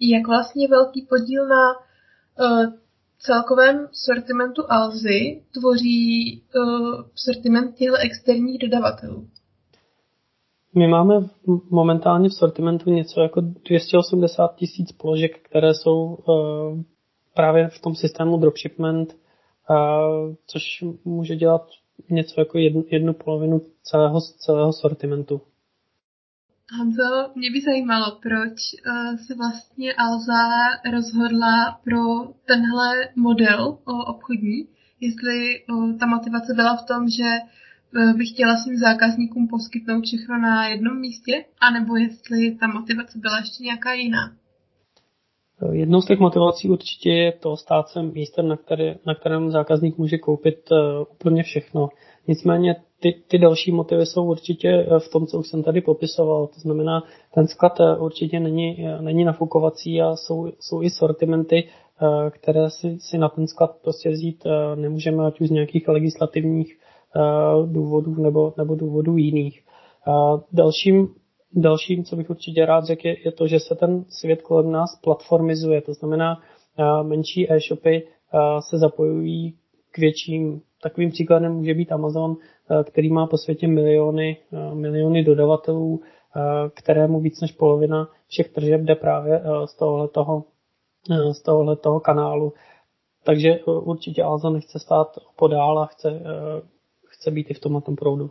jak 0.00 0.26
vlastně 0.26 0.68
velký 0.68 1.06
podíl 1.08 1.48
na 1.48 1.72
uh, 1.72 2.72
celkovém 3.18 3.88
sortimentu 3.92 4.62
Alzy 4.68 5.42
tvoří 5.60 6.42
uh, 6.56 7.02
sortiment 7.14 7.76
těch 7.76 7.90
externích 8.00 8.58
dodavatelů. 8.58 9.28
My 10.74 10.88
máme 10.88 11.14
momentálně 11.70 12.28
v 12.28 12.34
sortimentu 12.34 12.90
něco 12.90 13.20
jako 13.20 13.40
280 13.40 14.54
tisíc 14.54 14.92
položek, 14.92 15.48
které 15.48 15.74
jsou 15.74 16.04
uh, 16.04 16.82
právě 17.34 17.68
v 17.68 17.80
tom 17.80 17.94
systému 17.94 18.36
dropshipment, 18.36 19.16
uh, 19.70 20.34
což 20.46 20.84
může 21.04 21.36
dělat 21.36 21.62
něco 22.10 22.40
jako 22.40 22.58
jednu, 22.58 22.84
jednu 22.90 23.12
polovinu 23.12 23.62
celého, 23.82 24.20
celého 24.20 24.72
sortimentu. 24.72 25.40
Honzo, 26.78 27.30
mě 27.34 27.50
by 27.50 27.60
zajímalo, 27.60 28.18
proč 28.22 28.58
uh, 28.86 29.16
se 29.16 29.34
vlastně 29.34 29.94
Alza 29.94 30.42
rozhodla 30.92 31.80
pro 31.84 31.98
tenhle 32.46 33.08
model 33.16 33.78
obchodní, 34.06 34.68
jestli 35.00 35.64
ta 36.00 36.06
motivace 36.06 36.54
byla 36.54 36.76
v 36.76 36.86
tom, 36.86 37.08
že 37.08 37.30
uh, 37.34 38.16
by 38.16 38.26
chtěla 38.26 38.56
svým 38.56 38.78
zákazníkům 38.78 39.48
poskytnout 39.48 40.04
všechno 40.04 40.38
na 40.38 40.68
jednom 40.68 41.00
místě, 41.00 41.44
anebo 41.60 41.96
jestli 41.96 42.54
ta 42.60 42.66
motivace 42.66 43.18
byla 43.18 43.38
ještě 43.38 43.62
nějaká 43.64 43.92
jiná. 43.92 44.36
Jednou 45.70 46.00
z 46.00 46.06
těch 46.06 46.18
motivací 46.18 46.70
určitě 46.70 47.10
je 47.10 47.32
to 47.32 47.56
stát 47.56 47.88
se 47.88 48.02
místem, 48.02 48.48
na, 48.48 48.56
který, 48.56 48.94
na 49.06 49.14
kterém 49.14 49.50
zákazník 49.50 49.98
může 49.98 50.18
koupit 50.18 50.70
uh, 50.72 50.78
úplně 51.12 51.42
všechno. 51.42 51.88
Nicméně 52.28 52.76
ty, 53.02 53.14
ty 53.28 53.38
další 53.38 53.72
motivy 53.72 54.06
jsou 54.06 54.24
určitě 54.24 54.68
eh, 54.68 54.98
v 54.98 55.08
tom, 55.08 55.26
co 55.26 55.38
už 55.38 55.48
jsem 55.48 55.62
tady 55.62 55.80
popisoval. 55.80 56.46
To 56.46 56.60
znamená, 56.60 57.02
ten 57.34 57.46
sklad 57.46 57.80
eh, 57.80 57.96
určitě 57.96 58.40
není, 58.40 58.86
eh, 58.86 59.02
není 59.02 59.24
nafukovací 59.24 60.02
a 60.02 60.16
jsou, 60.16 60.52
jsou 60.60 60.82
i 60.82 60.90
sortimenty, 60.90 61.68
které 62.30 62.70
si, 62.70 62.98
si 63.00 63.18
na 63.18 63.28
ten 63.28 63.46
sklad 63.46 63.76
prostě 63.82 64.10
vzít 64.10 64.44
nemůžeme, 64.74 65.26
ať 65.26 65.40
už 65.40 65.48
z 65.48 65.50
nějakých 65.50 65.88
legislativních 65.88 66.78
důvodů 67.66 68.14
nebo, 68.22 68.54
nebo 68.56 68.74
důvodů 68.74 69.16
jiných. 69.16 69.64
Dalším, 70.52 71.08
dalším, 71.54 72.04
co 72.04 72.16
bych 72.16 72.30
určitě 72.30 72.66
rád 72.66 72.84
řekl, 72.84 73.06
je, 73.06 73.16
je 73.24 73.32
to, 73.32 73.46
že 73.46 73.60
se 73.60 73.74
ten 73.74 74.04
svět 74.08 74.42
kolem 74.42 74.72
nás 74.72 75.00
platformizuje. 75.02 75.80
To 75.80 75.94
znamená, 75.94 76.42
menší 77.02 77.52
e-shopy 77.52 78.06
se 78.60 78.78
zapojují 78.78 79.54
k 79.90 79.98
větším. 79.98 80.60
Takovým 80.82 81.10
příkladem 81.10 81.52
může 81.52 81.74
být 81.74 81.92
Amazon, 81.92 82.36
Eh, 82.70 82.84
který 82.84 83.12
má 83.12 83.26
po 83.26 83.38
světě 83.38 83.68
miliony, 83.68 84.36
eh, 84.52 84.74
miliony 84.74 85.24
dodavatelů, 85.24 86.00
eh, 86.36 86.70
kterému 86.74 87.20
víc 87.20 87.40
než 87.40 87.52
polovina 87.52 88.08
všech 88.28 88.48
tržeb 88.48 88.80
jde 88.80 88.94
právě 88.94 89.42
z 89.64 89.74
tohohle 89.76 90.08
toho, 90.08 90.44
z 91.32 91.42
tohohle 91.42 91.76
toho 91.76 92.00
kanálu. 92.00 92.52
Takže 93.24 93.58
určitě 93.64 94.22
Alza 94.22 94.50
nechce 94.50 94.78
stát 94.78 95.18
podál 95.36 95.78
a 95.78 95.86
chce, 95.86 96.22
chce 97.06 97.30
být 97.30 97.50
i 97.50 97.54
v 97.54 97.60
tomhle 97.60 97.82
tom 97.82 97.96
proudu. 97.96 98.30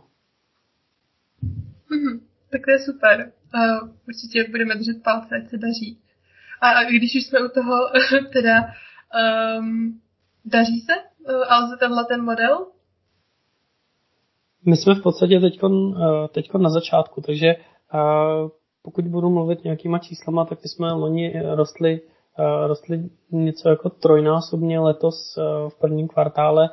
Mm-hmm, 1.90 2.20
tak 2.52 2.60
to 2.64 2.70
je 2.70 2.78
super. 2.78 3.32
Uh, 3.54 3.88
určitě 4.08 4.50
budeme 4.50 4.74
držet 4.74 5.02
palce, 5.02 5.36
ať 5.36 5.50
se 5.50 5.58
daří. 5.58 5.98
A 6.60 6.84
když 6.84 7.14
už 7.14 7.24
jsme 7.26 7.38
u 7.38 7.48
toho, 7.48 7.76
teda 8.32 8.56
um, 9.58 10.00
daří 10.44 10.80
se 10.80 10.92
uh, 10.94 11.52
Alze 11.52 11.76
tenhle 11.76 12.04
ten 12.04 12.24
model? 12.24 12.66
My 14.64 14.76
jsme 14.76 14.94
v 14.94 15.02
podstatě 15.02 15.40
teď 16.32 16.54
na 16.54 16.70
začátku, 16.70 17.20
takže 17.20 17.46
eh, 17.46 17.58
pokud 18.82 19.04
budu 19.04 19.30
mluvit 19.30 19.64
nějakýma 19.64 19.98
číslama, 19.98 20.44
tak 20.44 20.58
jsme 20.62 20.92
loni 20.92 21.42
rostli, 21.54 22.00
eh, 22.38 22.66
rostli 22.66 23.10
něco 23.30 23.68
jako 23.68 23.90
trojnásobně 23.90 24.80
letos 24.80 25.38
eh, 25.38 25.42
v 25.70 25.74
prvním 25.80 26.08
kvartále. 26.08 26.70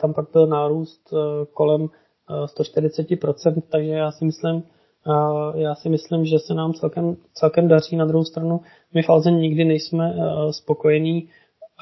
Tam 0.00 0.14
pak 0.14 0.30
byl 0.32 0.46
nárůst 0.46 1.14
kolem 1.52 1.88
140%, 2.28 3.62
takže 3.68 3.90
já 3.90 4.10
si 4.10 4.24
myslím, 4.24 4.62
já 5.54 5.74
si 5.74 5.88
myslím, 5.88 6.24
že 6.24 6.38
se 6.38 6.54
nám 6.54 6.74
celkem, 6.74 7.16
celkem 7.34 7.68
daří. 7.68 7.96
Na 7.96 8.04
druhou 8.04 8.24
stranu, 8.24 8.60
my 8.94 9.02
v 9.02 9.08
Alze 9.08 9.30
nikdy 9.30 9.64
nejsme 9.64 10.14
spokojení 10.50 11.28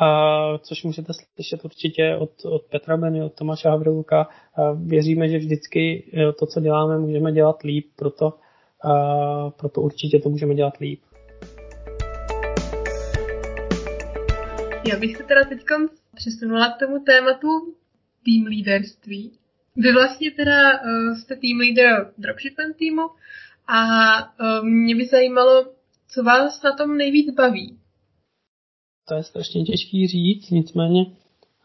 a 0.00 0.58
což 0.58 0.84
můžete 0.84 1.12
slyšet 1.34 1.64
určitě 1.64 2.16
od, 2.16 2.30
od 2.44 2.62
Petra 2.62 2.96
Beny, 2.96 3.22
od 3.22 3.34
Tomáša 3.34 3.70
Havriluka. 3.70 4.28
Věříme, 4.74 5.28
že 5.28 5.38
vždycky 5.38 6.10
e, 6.14 6.32
to, 6.32 6.46
co 6.46 6.60
děláme, 6.60 6.98
můžeme 6.98 7.32
dělat 7.32 7.62
líp, 7.62 7.86
proto, 7.96 8.34
a, 8.82 9.50
proto 9.50 9.80
určitě 9.80 10.18
to 10.18 10.28
můžeme 10.28 10.54
dělat 10.54 10.76
líp. 10.76 11.00
Já 14.88 14.98
bych 14.98 15.16
se 15.16 15.22
teda 15.22 15.44
teď 15.44 15.64
přesunula 16.14 16.68
k 16.68 16.78
tomu 16.78 17.04
tématu 17.04 17.48
tým 18.24 18.46
líderství. 18.46 19.32
Vy 19.76 19.92
vlastně 19.92 20.30
teda 20.30 20.72
uh, 20.72 21.14
jste 21.16 21.36
tým 21.36 21.58
leader 21.58 22.12
dropshipment 22.18 22.76
týmu 22.76 23.02
a 23.68 23.82
uh, 24.18 24.68
mě 24.68 24.96
by 24.96 25.06
zajímalo, 25.06 25.66
co 26.08 26.22
vás 26.22 26.62
na 26.62 26.72
tom 26.76 26.96
nejvíc 26.96 27.34
baví 27.34 27.78
to 29.08 29.14
je 29.14 29.22
strašně 29.22 29.62
těžký 29.62 30.06
říct, 30.06 30.50
nicméně 30.50 31.06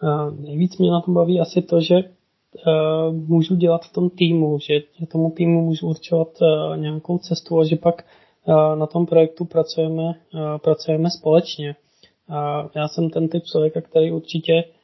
uh, 0.03 0.39
nejvíc 0.39 0.77
mě 0.77 0.91
na 0.91 1.01
tom 1.01 1.13
baví 1.13 1.39
asi 1.39 1.61
to, 1.61 1.81
že 1.81 1.95
uh, 1.95 3.13
můžu 3.13 3.55
dělat 3.55 3.85
v 3.85 3.93
tom 3.93 4.09
týmu, 4.09 4.59
že, 4.59 4.73
že 4.99 5.05
tomu 5.05 5.31
týmu 5.31 5.65
můžu 5.65 5.87
určovat 5.87 6.27
uh, 6.41 6.77
nějakou 6.77 7.17
cestu 7.17 7.59
a 7.59 7.65
že 7.65 7.75
pak 7.75 8.05
uh, 8.45 8.75
na 8.75 8.87
tom 8.87 9.05
projektu 9.05 9.45
pracujeme, 9.45 10.03
uh, 10.03 10.13
pracujeme 10.57 11.09
společně. 11.09 11.75
Uh, 12.29 12.35
já 12.75 12.87
jsem 12.87 13.09
ten 13.09 13.29
typ 13.29 13.43
člověka, 13.43 13.81
který 13.81 14.11
určitě 14.11 14.53
uh, 14.53 14.80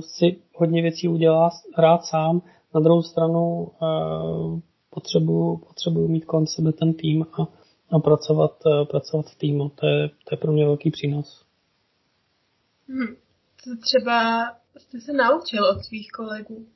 si 0.00 0.36
hodně 0.54 0.82
věcí 0.82 1.08
udělá 1.08 1.50
rád 1.78 2.04
sám, 2.04 2.42
na 2.74 2.80
druhou 2.80 3.02
stranu 3.02 3.68
uh, 3.82 4.60
potřebuju, 4.90 5.56
potřebuju 5.56 6.08
mít 6.08 6.24
kolem 6.24 6.46
sebe 6.46 6.72
ten 6.72 6.94
tým 6.94 7.26
a 7.32 7.48
a 7.92 7.98
pracovat, 7.98 8.56
eh, 8.66 8.84
pracovat 8.84 9.26
v 9.26 9.38
týmu. 9.38 9.68
To 9.68 9.86
je, 9.86 10.08
to 10.08 10.34
je 10.34 10.36
pro 10.36 10.52
mě 10.52 10.64
velký 10.64 10.90
přínos. 10.90 11.44
Hmm. 12.88 13.16
Co 13.64 13.70
třeba 13.80 14.44
jste 14.78 15.00
se 15.00 15.12
naučil 15.12 15.64
od 15.64 15.84
svých 15.84 16.10
kolegů? 16.10 16.66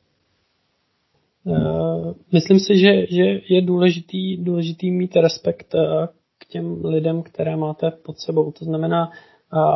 Uh, 1.44 2.14
myslím 2.32 2.60
si, 2.60 2.78
že, 2.78 3.06
že 3.06 3.40
je 3.48 3.62
důležitý, 3.62 4.36
důležitý 4.36 4.90
mít 4.90 5.16
respekt 5.16 5.74
uh, 5.74 6.06
k 6.38 6.46
těm 6.46 6.84
lidem, 6.84 7.22
které 7.22 7.56
máte 7.56 7.90
pod 7.90 8.18
sebou. 8.18 8.52
To 8.52 8.64
znamená 8.64 9.08
uh, 9.08 9.14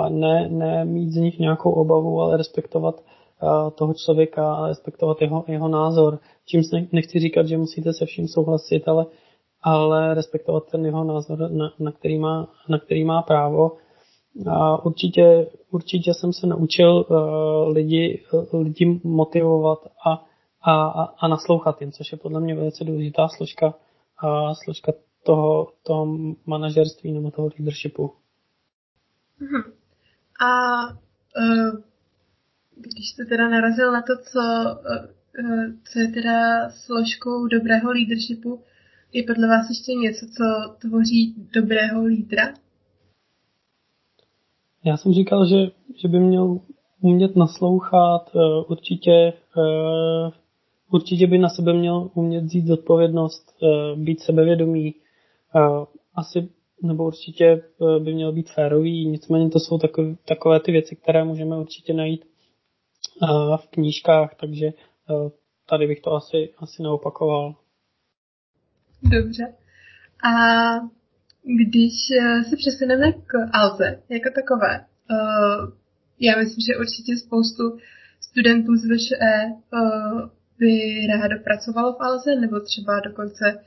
ne, 0.08 0.48
ne 0.48 0.84
mít 0.84 1.12
z 1.12 1.16
nich 1.16 1.38
nějakou 1.38 1.70
obavu, 1.70 2.20
ale 2.20 2.36
respektovat 2.36 3.02
toho 3.74 3.94
člověka 3.94 4.66
respektovat 4.66 5.20
jeho, 5.20 5.44
jeho 5.48 5.68
názor. 5.68 6.18
Čím 6.46 6.62
nechci 6.92 7.18
říkat, 7.20 7.46
že 7.46 7.58
musíte 7.58 7.92
se 7.92 8.06
vším 8.06 8.28
souhlasit, 8.28 8.88
ale 8.88 9.06
ale 9.62 10.14
respektovat 10.14 10.70
ten 10.70 10.86
jeho 10.86 11.04
názor, 11.04 11.50
na, 11.50 11.72
na, 11.78 11.92
který, 11.92 12.18
má, 12.18 12.48
na 12.68 12.78
který 12.78 13.04
má 13.04 13.22
právo. 13.22 13.72
A 14.50 14.84
určitě, 14.84 15.46
určitě 15.70 16.14
jsem 16.14 16.32
se 16.32 16.46
naučil 16.46 17.06
uh, 17.08 17.68
lidi, 17.68 18.22
lidi 18.52 19.00
motivovat 19.04 19.78
a, 20.06 20.24
a, 20.62 21.02
a 21.02 21.28
naslouchat 21.28 21.80
jim, 21.80 21.92
což 21.92 22.12
je 22.12 22.18
podle 22.18 22.40
mě 22.40 22.54
velice 22.54 22.84
důležitá 22.84 23.28
složka, 23.28 23.66
uh, 24.24 24.52
složka 24.64 24.92
toho, 25.24 25.68
toho 25.82 26.06
manažerství 26.46 27.12
nebo 27.12 27.30
toho 27.30 27.48
leadershipu. 27.58 28.12
Hmm. 29.40 29.72
A 30.40 30.82
uh, 30.88 31.80
když 32.76 33.10
jste 33.10 33.24
teda 33.24 33.48
narazil 33.48 33.92
na 33.92 34.02
to, 34.02 34.12
co, 34.16 34.40
uh, 34.40 35.06
co 35.92 35.98
je 35.98 36.08
teda 36.08 36.70
složkou 36.70 37.46
dobrého 37.46 37.90
leadershipu, 37.90 38.62
je 39.12 39.22
podle 39.22 39.48
vás 39.48 39.68
ještě 39.68 39.92
něco, 39.92 40.26
co 40.26 40.74
tvoří 40.78 41.34
dobrého 41.52 42.04
lídra? 42.04 42.54
Já 44.84 44.96
jsem 44.96 45.12
říkal, 45.12 45.48
že, 45.48 45.56
že 45.94 46.08
by 46.08 46.18
měl 46.18 46.60
umět 47.00 47.36
naslouchat, 47.36 48.30
určitě, 48.68 49.32
určitě 50.90 51.26
by 51.26 51.38
na 51.38 51.48
sebe 51.48 51.72
měl 51.72 52.10
umět 52.14 52.44
vzít 52.44 52.66
zodpovědnost, 52.66 53.56
být 53.96 54.20
sebevědomý, 54.20 54.94
asi 56.14 56.48
nebo 56.82 57.04
určitě 57.04 57.62
by 57.98 58.14
měl 58.14 58.32
být 58.32 58.50
férový, 58.50 59.06
nicméně 59.06 59.50
to 59.50 59.60
jsou 59.60 59.78
takové, 59.78 60.14
takové 60.28 60.60
ty 60.60 60.72
věci, 60.72 60.96
které 60.96 61.24
můžeme 61.24 61.56
určitě 61.56 61.92
najít 61.92 62.24
v 63.56 63.68
knížkách, 63.70 64.34
takže 64.40 64.70
tady 65.68 65.86
bych 65.86 66.00
to 66.00 66.12
asi, 66.12 66.54
asi 66.58 66.82
neopakoval. 66.82 67.54
Dobře. 69.02 69.54
A 70.24 70.32
když 71.42 71.92
se 72.50 72.56
přesuneme 72.56 73.12
k 73.12 73.32
Alze 73.52 74.02
jako 74.08 74.28
takové, 74.34 74.84
já 76.20 76.36
myslím, 76.38 76.64
že 76.66 76.80
určitě 76.80 77.16
spoustu 77.16 77.62
studentů 78.20 78.76
z 78.76 78.84
VŠE 78.84 79.52
by 80.58 81.06
rádo 81.06 81.44
pracovalo 81.44 81.92
v 81.92 82.02
Alze, 82.02 82.36
nebo 82.36 82.60
třeba 82.60 83.00
dokonce 83.00 83.64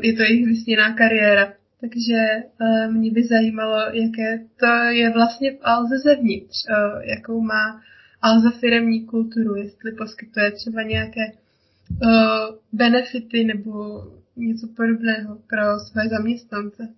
je 0.00 0.12
to 0.12 0.22
jejich 0.22 0.46
vysněná 0.46 0.94
kariéra. 0.94 1.59
Takže 1.80 2.18
uh, 2.60 2.92
mě 2.92 3.10
by 3.10 3.24
zajímalo, 3.24 3.76
jaké 3.76 4.38
to 4.60 4.66
je 4.90 5.12
vlastně 5.12 5.50
v 5.52 5.58
Alze 5.62 5.98
zevnitř, 5.98 6.56
uh, 6.70 7.02
jakou 7.02 7.40
má 7.40 7.80
Alza 8.22 8.50
firemní 8.50 9.06
kulturu, 9.06 9.54
jestli 9.54 9.92
poskytuje 9.92 10.50
třeba 10.50 10.82
nějaké 10.82 11.20
uh, 11.32 12.56
benefity 12.72 13.44
nebo 13.44 14.02
něco 14.36 14.68
podobného 14.76 15.38
pro 15.48 15.78
své 15.90 16.08
zaměstnance. 16.08 16.88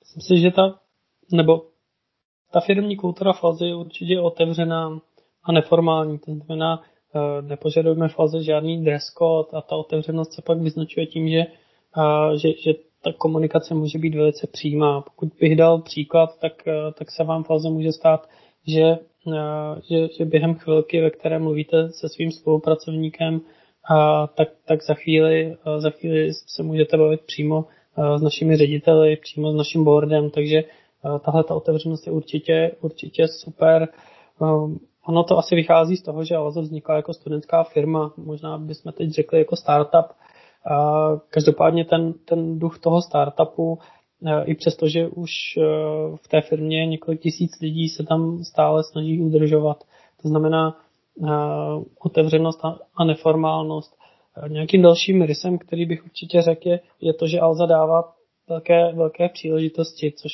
Myslím 0.00 0.22
si, 0.36 0.42
že 0.42 0.50
ta, 0.50 0.80
nebo 1.32 1.70
ta 2.52 2.60
firmní 2.60 2.96
kultura 2.96 3.32
v 3.32 3.44
Alze 3.44 3.66
je 3.66 3.74
určitě 3.74 4.20
otevřená 4.20 5.00
a 5.44 5.52
neformální. 5.52 6.18
To 6.18 6.34
znamená, 6.34 6.82
nepožadujeme 7.40 8.08
v 8.08 8.18
Alze 8.18 8.42
žádný 8.42 8.84
dress 8.84 9.04
code 9.18 9.48
a 9.52 9.60
ta 9.60 9.76
otevřenost 9.76 10.32
se 10.32 10.42
pak 10.42 10.58
vyznačuje 10.58 11.06
tím, 11.06 11.28
že, 11.28 11.38
eh, 11.38 12.38
že, 12.38 12.48
že 12.48 12.72
ta 13.02 13.12
komunikace 13.12 13.74
může 13.74 13.98
být 13.98 14.14
velice 14.14 14.46
přímá. 14.46 15.00
Pokud 15.00 15.28
bych 15.40 15.56
dal 15.56 15.80
příklad, 15.82 16.38
tak, 16.40 16.68
eh, 16.68 16.92
tak 16.98 17.10
se 17.10 17.24
vám 17.24 17.44
v 17.44 17.50
Alze 17.50 17.70
může 17.70 17.92
stát, 17.92 18.28
že, 18.66 18.98
že, 19.90 20.08
že 20.18 20.24
během 20.24 20.54
chvilky, 20.54 21.00
ve 21.00 21.10
které 21.10 21.38
mluvíte 21.38 21.88
se 21.92 22.08
svým 22.08 22.30
spolupracovníkem, 22.30 23.40
tak, 24.34 24.48
tak 24.66 24.82
za, 24.82 24.94
chvíli, 24.94 25.56
za 25.78 25.90
chvíli 25.90 26.34
se 26.34 26.62
můžete 26.62 26.96
bavit 26.96 27.20
přímo 27.20 27.64
s 28.16 28.22
našimi 28.22 28.56
řediteli, 28.56 29.16
přímo 29.16 29.52
s 29.52 29.54
naším 29.54 29.84
boardem, 29.84 30.30
takže 30.30 30.64
tahle 31.24 31.44
ta 31.44 31.54
otevřenost 31.54 32.06
je 32.06 32.12
určitě, 32.12 32.72
určitě 32.80 33.28
super. 33.28 33.88
Ono 35.06 35.24
to 35.24 35.38
asi 35.38 35.54
vychází 35.54 35.96
z 35.96 36.02
toho, 36.02 36.24
že 36.24 36.36
Alza 36.36 36.60
vznikla 36.60 36.96
jako 36.96 37.14
studentská 37.14 37.64
firma, 37.64 38.12
možná 38.16 38.58
bychom 38.58 38.92
teď 38.92 39.10
řekli 39.10 39.38
jako 39.38 39.56
startup. 39.56 40.06
Každopádně 41.30 41.84
ten, 41.84 42.12
ten 42.12 42.58
duch 42.58 42.78
toho 42.78 43.02
startupu, 43.02 43.78
e, 44.26 44.44
i 44.44 44.54
přesto, 44.54 44.88
že 44.88 45.08
už 45.08 45.30
e, 45.56 45.60
v 46.16 46.28
té 46.28 46.40
firmě 46.40 46.86
několik 46.86 47.20
tisíc 47.20 47.60
lidí 47.60 47.88
se 47.88 48.02
tam 48.02 48.44
stále 48.44 48.84
snaží 48.84 49.20
udržovat. 49.20 49.84
To 50.22 50.28
znamená 50.28 50.76
e, 50.76 51.28
otevřenost 51.98 52.60
a 52.96 53.04
neformálnost. 53.04 53.98
Nějakým 54.48 54.82
dalším 54.82 55.22
rysem, 55.22 55.58
který 55.58 55.86
bych 55.86 56.04
určitě 56.04 56.42
řekl, 56.42 56.68
je, 56.68 56.80
je 57.00 57.14
to, 57.14 57.26
že 57.26 57.40
Alza 57.40 57.66
dává 57.66 58.12
velké, 58.48 58.92
velké 58.92 59.28
příležitosti, 59.28 60.12
což 60.16 60.32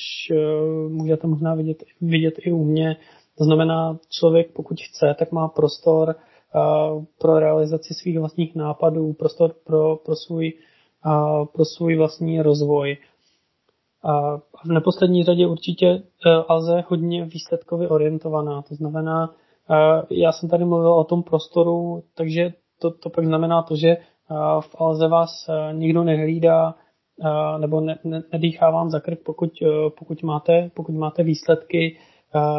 můžete 0.88 1.26
možná 1.26 1.54
vidět, 1.54 1.84
vidět 2.00 2.34
i 2.38 2.52
u 2.52 2.64
mě. 2.64 2.96
To 3.38 3.44
znamená, 3.44 3.98
člověk 4.10 4.52
pokud 4.52 4.80
chce, 4.80 5.14
tak 5.18 5.32
má 5.32 5.48
prostor 5.48 6.16
pro 7.18 7.38
realizaci 7.38 7.94
svých 7.94 8.18
vlastních 8.18 8.54
nápadů, 8.54 9.12
prostor 9.12 9.54
pro, 9.64 9.96
pro, 9.96 10.16
svůj, 10.16 10.52
pro 11.52 11.64
svůj 11.64 11.96
vlastní 11.96 12.42
rozvoj. 12.42 12.96
A 14.04 14.36
v 14.64 14.69
neposlední 14.69 15.25
řadě 15.25 15.47
určitě 15.47 16.02
uh, 16.26 16.43
Alze 16.49 16.84
hodně 16.88 17.25
výsledkově 17.25 17.88
orientovaná. 17.88 18.62
To 18.62 18.75
znamená, 18.75 19.28
uh, 19.28 19.76
já 20.10 20.32
jsem 20.32 20.49
tady 20.49 20.64
mluvil 20.64 20.93
o 20.93 21.04
tom 21.04 21.23
prostoru, 21.23 22.02
takže 22.14 22.52
to, 22.78 22.90
to 22.90 23.10
pak 23.10 23.25
znamená 23.25 23.62
to, 23.62 23.76
že 23.76 23.97
uh, 23.97 24.60
v 24.60 24.76
Alze 24.78 25.08
vás 25.08 25.50
nikdo 25.73 26.04
nehlídá, 26.04 26.75
nebo 27.58 27.80
ne, 27.80 27.99
ne, 28.04 28.23
nedýchá 28.32 28.71
vám 28.71 28.90
za 28.90 29.00
krk, 29.00 29.19
pokud, 29.25 29.50
e, 29.62 29.90
pokud, 29.99 30.23
máte, 30.23 30.71
pokud 30.75 30.93
máte 30.95 31.23
výsledky. 31.23 31.99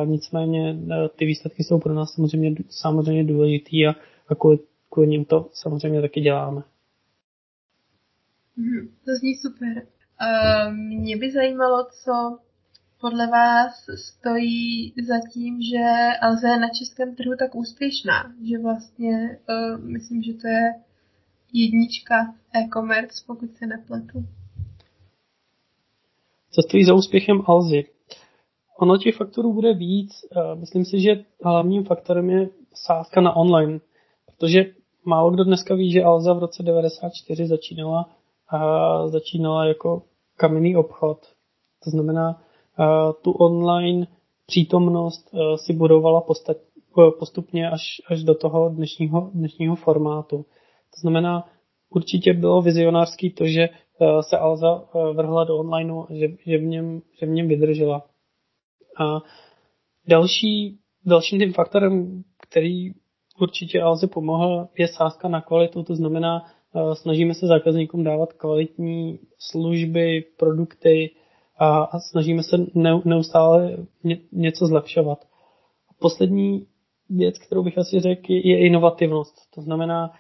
Nicméně 0.05 0.69
e, 0.69 1.09
ty 1.09 1.25
výsledky 1.25 1.63
jsou 1.63 1.79
pro 1.79 1.93
nás 1.93 2.13
samozřejmě, 2.13 2.55
samozřejmě 2.69 3.23
důležitý 3.23 3.88
a, 3.88 3.95
a 4.27 4.35
kvůli, 4.35 4.59
kvůli 4.89 5.09
ním 5.09 5.25
to 5.25 5.49
samozřejmě 5.53 6.01
taky 6.01 6.21
děláme. 6.21 6.61
Hmm, 8.57 8.88
to 9.05 9.11
zní 9.19 9.35
super. 9.35 9.88
Uh, 10.21 10.73
mě 10.73 11.17
by 11.17 11.31
zajímalo, 11.31 11.88
co 12.03 12.39
podle 13.01 13.27
vás 13.27 13.85
stojí 13.95 14.93
za 15.07 15.15
tím, 15.33 15.61
že 15.61 15.83
Alze 16.21 16.47
je 16.47 16.59
na 16.59 16.69
českém 16.69 17.15
trhu 17.15 17.35
tak 17.39 17.55
úspěšná, 17.55 18.33
že 18.49 18.57
vlastně 18.59 19.39
uh, 19.49 19.79
myslím, 19.83 20.23
že 20.23 20.33
to 20.33 20.47
je 20.47 20.73
jednička 21.53 22.35
e-commerce, 22.53 23.23
pokud 23.27 23.55
se 23.57 23.65
nepletu 23.67 24.25
cestují 26.55 26.85
za 26.85 26.93
úspěchem 26.93 27.41
Alzy. 27.45 27.83
Ono 28.79 28.97
těch 28.97 29.15
faktorů 29.15 29.53
bude 29.53 29.73
víc. 29.73 30.11
Myslím 30.55 30.85
si, 30.85 30.99
že 30.99 31.25
hlavním 31.43 31.83
faktorem 31.83 32.29
je 32.29 32.49
sázka 32.73 33.21
na 33.21 33.35
online, 33.35 33.79
protože 34.25 34.65
málo 35.05 35.31
kdo 35.31 35.43
dneska 35.43 35.75
ví, 35.75 35.91
že 35.91 36.03
Alza 36.03 36.33
v 36.33 36.39
roce 36.39 36.63
94 36.63 37.47
začínala, 37.47 38.09
začínala 39.05 39.65
jako 39.65 40.01
kamenný 40.38 40.75
obchod. 40.75 41.19
To 41.83 41.89
znamená, 41.89 42.41
tu 43.21 43.31
online 43.31 44.07
přítomnost 44.45 45.35
si 45.55 45.73
budovala 45.73 46.23
postupně 47.19 47.69
až, 47.69 48.01
až 48.07 48.23
do 48.23 48.35
toho 48.35 48.69
dnešního, 48.69 49.31
dnešního 49.33 49.75
formátu. 49.75 50.38
To 50.95 51.01
znamená, 51.01 51.49
určitě 51.89 52.33
bylo 52.33 52.61
vizionářský 52.61 53.29
to, 53.29 53.45
že 53.47 53.69
Eh, 54.01 54.23
se 54.23 54.38
Alza 54.38 54.83
eh, 54.95 55.13
vrhla 55.13 55.43
do 55.43 55.57
onlineu, 55.57 56.05
že, 56.09 56.27
že, 56.45 56.57
v 56.57 56.61
něm, 56.61 57.01
že 57.19 57.25
v 57.25 57.29
něm 57.29 57.47
vydržela. 57.47 58.05
A 58.97 59.21
další, 60.08 60.79
dalším 61.05 61.39
tím 61.39 61.53
faktorem, 61.53 62.23
který 62.41 62.91
určitě 63.39 63.81
Alze 63.81 64.08
pomohl, 64.08 64.67
je 64.77 64.88
sázka 64.88 65.27
na 65.27 65.41
kvalitu, 65.41 65.84
to 65.84 65.95
znamená, 65.95 66.45
eh, 66.75 66.95
snažíme 66.95 67.34
se 67.34 67.47
zákazníkům 67.47 68.03
dávat 68.03 68.34
kvalitní 68.34 69.19
služby, 69.39 70.25
produkty 70.38 71.12
a, 71.58 71.84
a 71.84 71.99
snažíme 71.99 72.43
se 72.43 72.58
neustále 73.05 73.77
ně, 74.03 74.17
něco 74.31 74.67
zlepšovat. 74.67 75.25
Poslední 75.99 76.67
věc, 77.10 77.38
kterou 77.38 77.63
bych 77.63 77.77
asi 77.77 77.99
řekl, 77.99 78.31
je 78.31 78.65
inovativnost. 78.65 79.36
To 79.55 79.62
znamená, 79.62 80.12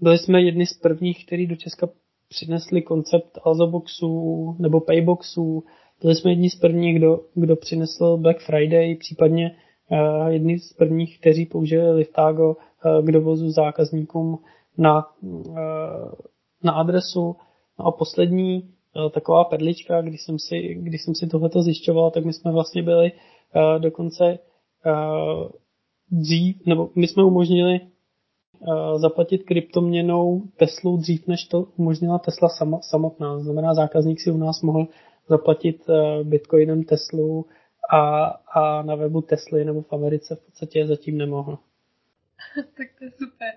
byli 0.00 0.18
jsme 0.18 0.42
jedni 0.42 0.66
z 0.66 0.74
prvních, 0.74 1.26
kteří 1.26 1.46
do 1.46 1.56
Česka 1.56 1.88
přinesli 2.28 2.82
koncept 2.82 3.38
Alzaboxů 3.44 4.56
nebo 4.58 4.80
Payboxů. 4.80 5.64
Byli 6.02 6.14
jsme 6.14 6.30
jedni 6.30 6.50
z 6.50 6.54
prvních, 6.54 6.98
kdo, 6.98 7.20
kdo 7.34 7.56
přinesl 7.56 8.16
Black 8.16 8.40
Friday, 8.40 8.94
případně 8.94 9.56
uh, 9.90 10.26
jedni 10.26 10.58
z 10.58 10.72
prvních, 10.72 11.18
kteří 11.20 11.46
použili 11.46 11.90
Liftago 11.90 12.48
uh, 12.48 13.06
k 13.06 13.10
dovozu 13.10 13.50
zákazníkům 13.50 14.38
na, 14.78 15.06
uh, 15.22 15.54
na 16.64 16.72
adresu. 16.72 17.36
No 17.78 17.86
a 17.86 17.92
poslední 17.92 18.62
uh, 18.62 19.10
taková 19.10 19.44
perlička, 19.44 20.02
když 20.02 20.22
jsem 20.22 20.38
si, 20.38 20.74
když 20.74 21.02
jsem 21.02 21.14
si 21.14 21.26
tohleto 21.26 21.62
zjišťoval, 21.62 22.10
tak 22.10 22.24
my 22.24 22.32
jsme 22.32 22.52
vlastně 22.52 22.82
byli 22.82 23.12
uh, 23.12 23.80
dokonce 23.80 24.38
uh, 24.86 25.48
dřív, 26.10 26.66
nebo 26.66 26.90
my 26.94 27.06
jsme 27.06 27.24
umožnili 27.24 27.80
zaplatit 28.96 29.42
kryptoměnou 29.42 30.42
Teslu 30.56 30.96
dřív, 30.96 31.26
než 31.26 31.44
to 31.44 31.64
umožnila 31.76 32.18
Tesla 32.18 32.48
samotná. 32.80 33.38
Znamená, 33.38 33.74
zákazník 33.74 34.20
si 34.20 34.30
u 34.30 34.36
nás 34.36 34.62
mohl 34.62 34.86
zaplatit 35.30 35.88
e, 35.88 36.24
bitcoinem 36.24 36.84
Teslu 36.84 37.46
a, 37.92 38.26
a 38.54 38.82
na 38.82 38.94
webu 38.94 39.20
Tesly 39.20 39.64
nebo 39.64 39.82
v 39.82 39.92
Americe 39.92 40.36
v 40.36 40.44
podstatě 40.44 40.86
zatím 40.86 41.18
nemohl. 41.18 41.58
tak 42.76 42.88
to 42.98 43.04
je 43.04 43.10
super. 43.10 43.52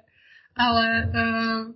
Ale 0.56 1.12
uh, 1.16 1.74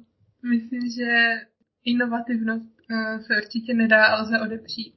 myslím, 0.51 0.81
že 0.89 1.41
inovativnost 1.85 2.75
uh, 2.91 3.21
se 3.21 3.37
určitě 3.43 3.73
nedá 3.73 4.05
ale 4.05 4.41
odepřít. 4.41 4.93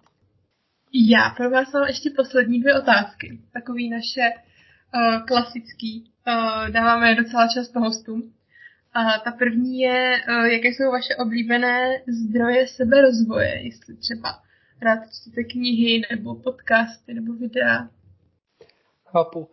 Já 0.92 1.30
pro 1.36 1.50
vás 1.50 1.72
mám 1.72 1.86
ještě 1.86 2.10
poslední 2.16 2.60
dvě 2.60 2.78
otázky. 2.80 3.40
Takový 3.52 3.90
naše 3.90 4.30
uh, 4.30 5.26
klasický 5.26 6.12
uh, 6.26 6.70
dáváme 6.70 7.08
je 7.08 7.14
docela 7.14 7.48
často 7.48 7.80
hostům. 7.80 8.32
A 8.92 9.18
ta 9.18 9.30
první 9.30 9.80
je, 9.80 10.20
jaké 10.52 10.68
jsou 10.68 10.90
vaše 10.90 11.16
oblíbené 11.16 12.02
zdroje 12.08 12.68
seberozvoje, 12.68 13.62
jestli 13.62 13.96
třeba 13.96 14.28
rád 14.82 14.98
čtete 15.12 15.44
knihy, 15.44 16.02
nebo 16.10 16.34
podcasty, 16.34 17.14
nebo 17.14 17.32
videa, 17.32 17.88
Chápu. 19.12 19.48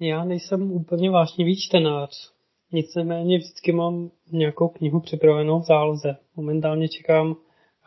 Já 0.00 0.24
nejsem 0.24 0.72
úplně 0.72 1.10
vášnivý 1.10 1.56
čtenář. 1.56 2.32
Nicméně 2.72 3.38
vždycky 3.38 3.72
mám 3.72 4.10
nějakou 4.32 4.68
knihu 4.68 5.00
připravenou 5.00 5.60
v 5.60 5.64
záloze. 5.64 6.16
Momentálně 6.36 6.88
čekám, 6.88 7.36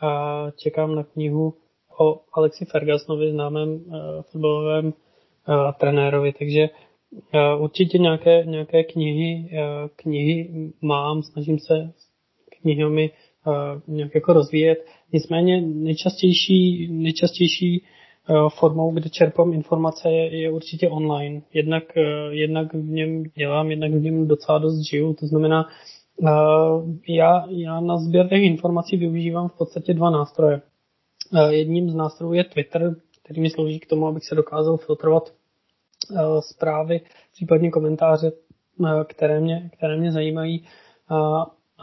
a 0.00 0.50
čekám 0.50 0.94
na 0.94 1.04
knihu 1.04 1.54
o 2.00 2.20
Alexi 2.32 2.64
Fergusonovi, 2.64 3.30
známém 3.30 3.68
uh, 3.68 4.22
fotbalovém 4.22 4.86
uh, 4.86 4.92
trenérovi, 5.80 6.32
takže 6.32 6.68
uh, 7.12 7.62
určitě 7.62 7.98
nějaké, 7.98 8.44
nějaké 8.44 8.84
knihy, 8.84 9.50
uh, 9.52 9.88
knihy 9.96 10.50
mám, 10.80 11.22
snažím 11.22 11.58
se 11.58 11.92
knihami 12.48 13.10
nějak 13.86 14.14
jako 14.14 14.32
rozvíjet. 14.32 14.86
Nicméně 15.12 15.60
nejčastější, 15.60 16.88
nejčastější 16.92 17.82
uh, 18.28 18.48
formou, 18.48 18.90
kde 18.90 19.10
čerpám 19.10 19.52
informace, 19.52 20.10
je, 20.10 20.40
je 20.40 20.50
určitě 20.50 20.88
online. 20.88 21.42
Jednak, 21.54 21.84
uh, 21.96 22.34
jednak 22.34 22.74
v 22.74 22.88
něm 22.88 23.22
dělám, 23.22 23.70
jednak 23.70 23.92
v 23.92 24.00
něm 24.00 24.28
docela 24.28 24.58
dost 24.58 24.80
žiju, 24.90 25.14
to 25.14 25.26
znamená, 25.26 25.68
uh, 26.16 26.28
já, 27.08 27.46
já 27.48 27.80
na 27.80 27.96
sběr 27.96 28.28
těch 28.28 28.42
informací 28.42 28.96
využívám 28.96 29.48
v 29.48 29.58
podstatě 29.58 29.94
dva 29.94 30.10
nástroje. 30.10 30.60
Jedním 31.50 31.90
z 31.90 31.94
nástrojů 31.94 32.32
je 32.32 32.44
Twitter, 32.44 32.96
který 33.24 33.40
mi 33.40 33.50
slouží 33.50 33.80
k 33.80 33.86
tomu, 33.86 34.06
abych 34.06 34.24
se 34.24 34.34
dokázal 34.34 34.76
filtrovat 34.76 35.34
zprávy, 36.40 37.00
případně 37.32 37.70
komentáře, 37.70 38.32
které 39.08 39.40
mě, 39.40 39.70
které 39.76 39.96
mě 39.96 40.12
zajímají. 40.12 40.64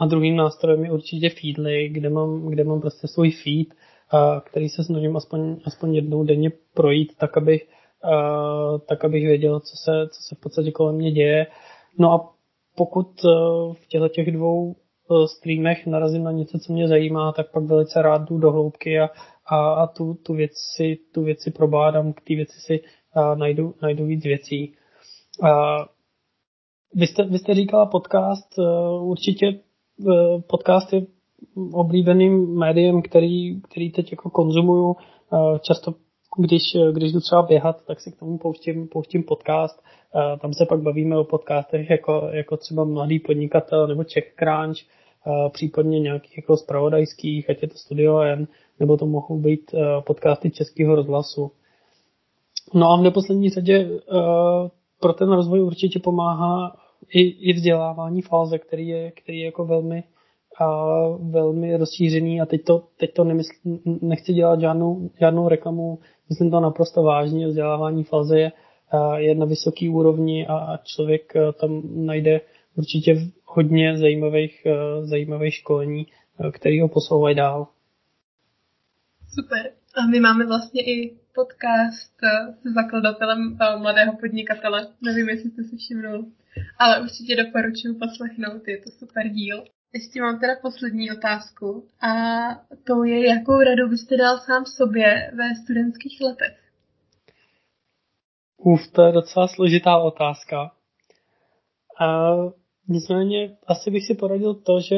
Druhým 0.06 0.36
nástrojem 0.36 0.84
je 0.84 0.92
určitě 0.92 1.30
Feedly, 1.30 1.88
kde 1.88 2.10
mám, 2.10 2.46
kde 2.46 2.64
mám 2.64 2.80
prostě 2.80 3.08
svůj 3.08 3.30
feed, 3.30 3.68
a 4.10 4.40
který 4.40 4.68
se 4.68 4.84
snažím 4.84 5.16
aspoň, 5.16 5.56
aspoň 5.64 5.94
jednou 5.94 6.24
denně 6.24 6.50
projít, 6.74 7.12
tak 7.18 7.36
abych, 7.36 7.68
a, 8.02 8.78
tak 8.78 9.04
abych 9.04 9.26
věděl, 9.26 9.60
co 9.60 9.76
se, 9.76 10.08
co 10.08 10.22
se 10.22 10.34
v 10.34 10.40
podstatě 10.40 10.70
kolem 10.70 10.94
mě 10.94 11.12
děje. 11.12 11.46
No 11.98 12.12
a 12.12 12.34
pokud 12.76 13.22
v 13.72 13.86
těchto 13.88 14.08
těch 14.08 14.32
dvou 14.32 14.76
streamech 15.26 15.86
narazím 15.86 16.24
na 16.24 16.32
něco, 16.32 16.58
co 16.58 16.72
mě 16.72 16.88
zajímá, 16.88 17.32
tak 17.32 17.50
pak 17.50 17.64
velice 17.64 18.02
rád 18.02 18.22
jdu 18.22 18.38
do 18.38 18.50
hloubky 18.50 19.00
a, 19.00 19.08
a, 19.46 19.74
a 19.74 19.86
tu, 19.86 20.14
tu, 20.14 20.34
věci, 20.34 20.98
tu 21.14 21.22
věci 21.22 21.50
probádám, 21.50 22.12
k 22.12 22.20
té 22.20 22.34
věci 22.34 22.60
si 22.60 22.80
a, 23.14 23.34
najdu, 23.34 23.74
najdu 23.82 24.06
víc 24.06 24.24
věcí. 24.24 24.74
A, 25.42 25.76
vy 26.94 27.06
jste, 27.06 27.24
vy 27.24 27.38
jste 27.38 27.54
říkala 27.54 27.86
podcast, 27.86 28.58
určitě 29.00 29.46
Eh, 29.46 29.63
podcast 30.46 30.92
je 30.92 31.06
oblíbeným 31.72 32.58
médiem, 32.58 33.02
který, 33.02 33.60
který 33.60 33.90
teď 33.90 34.10
jako 34.12 34.30
konzumuju. 34.30 34.96
Eh, 35.32 35.58
často, 35.58 35.94
když, 36.38 36.62
když 36.92 37.12
jdu 37.12 37.20
třeba 37.20 37.42
běhat, 37.42 37.84
tak 37.86 38.00
si 38.00 38.12
k 38.12 38.18
tomu 38.18 38.38
pouštím, 38.38 38.88
pouštím 38.88 39.22
podcast. 39.22 39.82
Eh, 40.14 40.38
tam 40.38 40.52
se 40.52 40.66
pak 40.66 40.82
bavíme 40.82 41.18
o 41.18 41.24
podcastech 41.24 41.90
jako, 41.90 42.28
jako 42.32 42.56
třeba 42.56 42.84
Mladý 42.84 43.18
podnikatel 43.18 43.86
nebo 43.86 44.04
Czech 44.04 44.34
Crunch, 44.38 44.76
případně 45.52 46.00
nějakých 46.00 46.36
jako 46.36 46.56
spravodajských, 46.56 47.50
ať 47.50 47.62
je 47.62 47.68
to 47.68 47.74
Studio 47.74 48.20
N, 48.20 48.48
nebo 48.80 48.96
to 48.96 49.06
mohou 49.06 49.38
být 49.38 49.74
podcasty 50.06 50.50
Českého 50.50 50.94
rozhlasu. 50.94 51.50
No 52.74 52.90
a 52.90 52.96
v 52.96 53.02
neposlední 53.02 53.50
řadě 53.50 53.90
pro 55.00 55.12
ten 55.12 55.32
rozvoj 55.32 55.62
určitě 55.62 55.98
pomáhá 55.98 56.76
i, 57.08 57.20
i 57.20 57.52
vzdělávání 57.52 58.22
fáze, 58.22 58.58
který 58.58 58.88
je, 58.88 59.10
který 59.10 59.38
je 59.38 59.44
jako 59.44 59.64
velmi, 59.64 60.04
a 60.58 60.84
velmi 61.08 61.76
rozšířený 61.76 62.40
a 62.40 62.46
teď 62.46 62.64
to, 62.64 62.84
teď 62.96 63.14
to 63.14 63.24
nemysl, 63.24 63.50
nechci 63.84 64.32
dělat 64.32 64.60
žádnou, 64.60 65.10
žádnou 65.20 65.48
reklamu, 65.48 65.98
myslím 66.28 66.50
to 66.50 66.60
naprosto 66.60 67.02
vážně, 67.02 67.46
vzdělávání 67.46 68.04
fáze 68.04 68.40
je, 68.40 68.52
je 69.16 69.34
na 69.34 69.46
vysoké 69.46 69.90
úrovni 69.90 70.46
a, 70.46 70.56
a 70.56 70.76
člověk 70.76 71.32
tam 71.60 71.82
najde 72.06 72.40
určitě 72.76 73.16
hodně 73.44 73.98
zajímavých, 73.98 74.66
zajímavých 75.02 75.54
školení, 75.54 76.06
který 76.52 76.80
ho 76.80 76.88
posouvají 76.88 77.36
dál. 77.36 77.66
Super. 79.34 79.72
A 79.94 80.06
my 80.06 80.20
máme 80.20 80.46
vlastně 80.46 80.82
i 80.82 81.18
podcast 81.34 82.14
se 82.62 82.72
zakladatelem 82.72 83.58
mladého 83.78 84.16
podnikatele. 84.16 84.86
Nevím, 85.00 85.28
jestli 85.28 85.50
jste 85.50 85.64
si 85.64 85.76
všimnul 85.76 86.32
ale 86.78 87.02
určitě 87.02 87.36
doporučuji 87.36 87.94
poslechnout, 87.94 88.68
je 88.68 88.78
to 88.78 88.90
super 88.90 89.28
díl. 89.28 89.64
Ještě 89.92 90.20
mám 90.20 90.40
teda 90.40 90.52
poslední 90.62 91.12
otázku 91.12 91.88
a 92.00 92.10
to 92.84 93.04
je, 93.04 93.28
jakou 93.28 93.62
radu 93.62 93.88
byste 93.88 94.16
dal 94.16 94.38
sám 94.38 94.64
sobě 94.66 95.30
ve 95.34 95.54
studentských 95.62 96.20
letech? 96.20 96.60
Uf, 98.56 98.92
to 98.92 99.02
je 99.02 99.12
docela 99.12 99.48
složitá 99.48 99.98
otázka. 99.98 100.72
A 102.00 102.34
nicméně 102.88 103.56
asi 103.66 103.90
bych 103.90 104.06
si 104.06 104.14
poradil 104.14 104.54
to, 104.54 104.80
že 104.80 104.96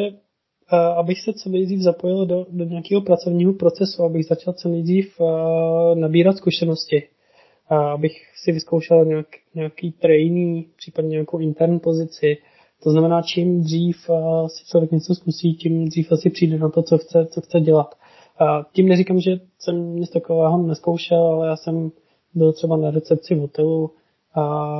abych 0.96 1.20
se 1.20 1.32
co 1.32 1.48
nejdřív 1.48 1.80
zapojil 1.80 2.26
do, 2.26 2.46
do 2.50 2.64
nějakého 2.64 3.00
pracovního 3.00 3.52
procesu, 3.52 4.02
abych 4.02 4.26
začal 4.26 4.54
co 4.54 4.68
nejdřív 4.68 5.20
a, 5.20 5.94
nabírat 5.94 6.36
zkušenosti 6.36 7.02
abych 7.68 8.12
si 8.34 8.52
vyzkoušel 8.52 9.04
nějak, 9.04 9.26
nějaký 9.54 9.92
trainee, 9.92 10.64
případně 10.76 11.10
nějakou 11.10 11.38
intern 11.38 11.78
pozici. 11.80 12.36
To 12.82 12.90
znamená, 12.90 13.22
čím 13.22 13.60
dřív 13.62 14.10
si 14.46 14.64
člověk 14.64 14.92
něco 14.92 15.14
zkusí, 15.14 15.54
tím 15.54 15.88
dřív 15.88 16.12
asi 16.12 16.30
přijde 16.30 16.58
na 16.58 16.68
to, 16.68 16.82
co 16.82 16.98
chce, 16.98 17.26
co 17.26 17.40
chce 17.40 17.60
dělat. 17.60 17.94
A 18.38 18.66
tím 18.72 18.88
neříkám, 18.88 19.20
že 19.20 19.40
jsem 19.58 19.96
nic 19.96 20.10
takového 20.10 20.62
neskoušel, 20.62 21.22
ale 21.22 21.46
já 21.46 21.56
jsem 21.56 21.90
byl 22.34 22.52
třeba 22.52 22.76
na 22.76 22.90
recepci 22.90 23.34
v 23.34 23.38
hotelu 23.38 23.90
a 24.34 24.74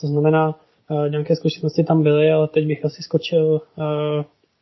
to 0.00 0.06
znamená, 0.06 0.60
nějaké 1.08 1.36
zkušenosti 1.36 1.84
tam 1.84 2.02
byly, 2.02 2.30
ale 2.30 2.48
teď 2.48 2.66
bych 2.66 2.84
asi 2.84 3.02
skočil 3.02 3.60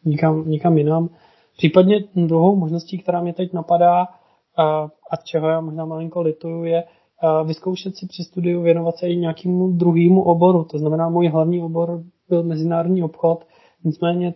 nikam, 0.07 0.49
nikam 0.49 0.79
jinam. 0.79 1.09
Případně 1.57 2.05
druhou 2.15 2.57
možností, 2.57 2.99
která 2.99 3.21
mě 3.21 3.33
teď 3.33 3.53
napadá, 3.53 4.07
a, 4.57 4.89
a 5.11 5.17
čeho 5.25 5.49
já 5.49 5.61
možná 5.61 5.85
malinko 5.85 6.23
lituju, 6.23 6.65
je 6.65 6.85
vyzkoušet 7.45 7.97
si 7.97 8.07
při 8.07 8.25
studiu 8.25 8.63
věnovat 8.63 8.97
se 8.97 9.09
i 9.09 9.17
nějakému 9.17 9.73
druhému 9.73 10.23
oboru. 10.23 10.65
To 10.65 10.79
znamená, 10.79 11.09
můj 11.09 11.29
hlavní 11.29 11.63
obor 11.63 12.03
byl 12.29 12.43
mezinárodní 12.43 13.03
obchod, 13.03 13.47
nicméně 13.85 14.35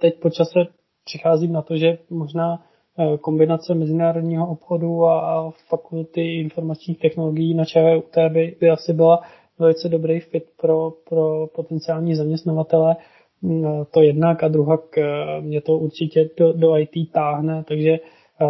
teď 0.00 0.20
po 0.20 0.30
čase 0.30 0.66
přicházím 1.04 1.52
na 1.52 1.62
to, 1.62 1.76
že 1.76 1.98
možná 2.10 2.62
e, 2.98 3.18
kombinace 3.18 3.74
mezinárodního 3.74 4.48
obchodu 4.48 5.06
a 5.06 5.50
fakulty 5.68 6.40
informačních 6.40 6.98
technologií 6.98 7.54
na 7.54 7.64
ČVUT 7.64 8.16
by, 8.28 8.56
by 8.60 8.70
asi 8.70 8.92
byla 8.92 9.20
velice 9.58 9.88
dobrý 9.88 10.20
fit 10.20 10.44
pro, 10.60 10.90
pro 10.90 11.46
potenciální 11.46 12.14
zaměstnavatele. 12.14 12.96
Mm, 13.44 13.64
e, 13.66 13.84
to 13.84 14.02
jednak 14.02 14.42
a 14.42 14.48
druhak 14.48 14.98
e, 14.98 15.04
mě 15.40 15.60
to 15.60 15.78
určitě 15.78 16.30
do, 16.36 16.52
do 16.52 16.76
IT 16.76 17.12
táhne, 17.12 17.64
takže, 17.68 17.98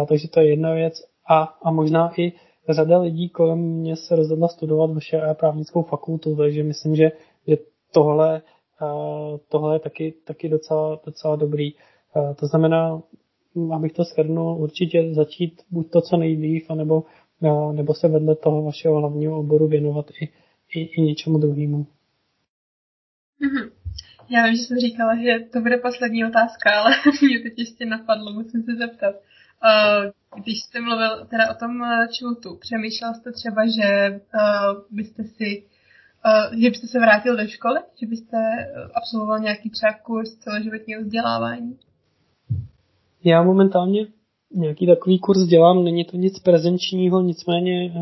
takže 0.07 0.27
to 0.27 0.39
je 0.39 0.49
jedna 0.49 0.73
věc. 0.73 0.93
A, 1.29 1.43
a 1.63 1.71
možná 1.71 2.11
i 2.19 2.33
řada 2.69 2.99
lidí 2.99 3.29
kolem 3.29 3.59
mě 3.59 3.95
se 3.95 4.15
rozhodla 4.15 4.47
studovat 4.47 4.93
vaše 4.93 5.21
právnickou 5.33 5.83
fakultu, 5.83 6.35
takže 6.35 6.63
myslím, 6.63 6.95
že, 6.95 7.11
že 7.47 7.57
tohle, 7.91 8.41
eh, 8.81 9.37
tohle 9.49 9.75
je 9.75 9.79
taky, 9.79 10.13
taky 10.25 10.49
docela, 10.49 10.99
docela 11.05 11.35
dobrý. 11.35 11.73
Eh, 12.17 12.35
to 12.35 12.47
znamená, 12.47 13.01
abych 13.73 13.93
to 13.93 14.03
shrnul, 14.03 14.57
určitě 14.57 15.13
začít 15.13 15.61
buď 15.71 15.91
to, 15.91 16.01
co 16.01 16.17
nejdřív, 16.17 16.69
anebo, 16.69 17.03
eh, 17.43 17.73
nebo 17.73 17.93
se 17.93 18.07
vedle 18.07 18.35
toho 18.35 18.63
vašeho 18.63 18.99
hlavního 18.99 19.39
oboru 19.39 19.67
věnovat 19.67 20.05
i, 20.21 20.29
i, 20.75 20.79
i 20.79 21.01
něčemu 21.01 21.37
druhému. 21.37 21.85
Mm-hmm. 23.41 23.71
Já 24.29 24.45
vím, 24.45 24.55
že 24.55 24.61
jsem 24.63 24.77
říkala, 24.77 25.15
že 25.15 25.39
to 25.53 25.61
bude 25.61 25.77
poslední 25.77 26.25
otázka, 26.25 26.81
ale 26.81 26.91
mě 27.21 27.39
teď 27.39 27.53
ještě 27.57 27.85
napadlo, 27.85 28.33
musím 28.33 28.63
se 28.63 28.75
zeptat. 28.75 29.15
Uh, 29.15 30.41
když 30.41 30.63
jste 30.63 30.81
mluvil 30.81 31.25
teda 31.25 31.51
o 31.51 31.55
tom 31.55 31.71
člutu, 32.17 32.57
přemýšlel 32.61 33.13
jste 33.13 33.31
třeba, 33.31 33.65
že 33.65 34.09
uh, 34.09 34.81
byste 34.91 35.23
si 35.23 35.63
že 36.61 36.69
byste 36.69 36.87
se 36.87 36.99
vrátil 36.99 37.37
do 37.37 37.47
školy? 37.47 37.79
Že 37.99 38.07
byste 38.07 38.37
absolvoval 38.95 39.39
nějaký 39.39 39.69
třeba 39.69 39.93
kurz 39.93 40.35
celoživotního 40.35 41.01
vzdělávání? 41.01 41.77
Já 43.23 43.43
momentálně 43.43 44.07
nějaký 44.55 44.87
takový 44.87 45.19
kurz 45.19 45.43
dělám, 45.43 45.83
není 45.83 46.05
to 46.05 46.17
nic 46.17 46.39
prezenčního, 46.39 47.21
nicméně 47.21 47.93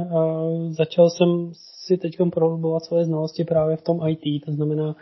začal 0.69 1.09
jsem 1.09 1.51
si 1.85 1.97
teď 1.97 2.17
prohlubovat 2.31 2.83
své 2.83 3.05
znalosti 3.05 3.43
právě 3.43 3.77
v 3.77 3.81
tom 3.81 3.99
IT, 4.07 4.45
to 4.45 4.51
znamená, 4.51 4.95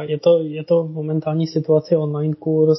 je, 0.00 0.18
to, 0.18 0.42
je 0.42 0.64
to 0.64 0.84
v 0.84 0.90
momentální 0.90 1.46
situaci 1.46 1.96
online 1.96 2.34
kurz, 2.34 2.78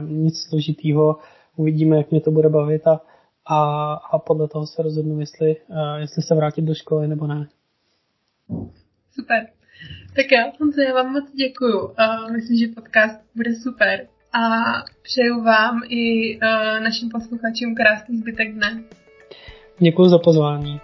nic 0.00 0.42
složitýho, 0.48 1.16
uvidíme, 1.56 1.96
jak 1.96 2.10
mě 2.10 2.20
to 2.20 2.30
bude 2.30 2.48
bavit 2.48 2.86
a, 2.86 3.00
a, 3.46 3.92
a 3.94 4.18
podle 4.18 4.48
toho 4.48 4.66
se 4.66 4.82
rozhodnu, 4.82 5.20
jestli, 5.20 5.56
jestli 5.98 6.22
se 6.22 6.34
vrátit 6.34 6.62
do 6.62 6.74
školy 6.74 7.08
nebo 7.08 7.26
ne. 7.26 7.48
Super. 9.10 9.46
Tak 10.16 10.32
já, 10.32 10.52
Honzo, 10.60 10.80
já 10.80 10.94
vám 10.94 11.12
moc 11.12 11.32
děkuju. 11.32 11.94
Myslím, 12.32 12.58
že 12.58 12.74
podcast 12.74 13.20
bude 13.34 13.54
super. 13.54 14.06
A 14.32 14.40
přeju 15.02 15.42
vám 15.42 15.82
i 15.88 16.38
našim 16.82 17.08
posluchačům 17.08 17.74
krásný 17.74 18.18
zbytek 18.18 18.54
dne. 18.54 18.84
Děkuji 19.78 20.08
za 20.08 20.18
pozvání. 20.18 20.80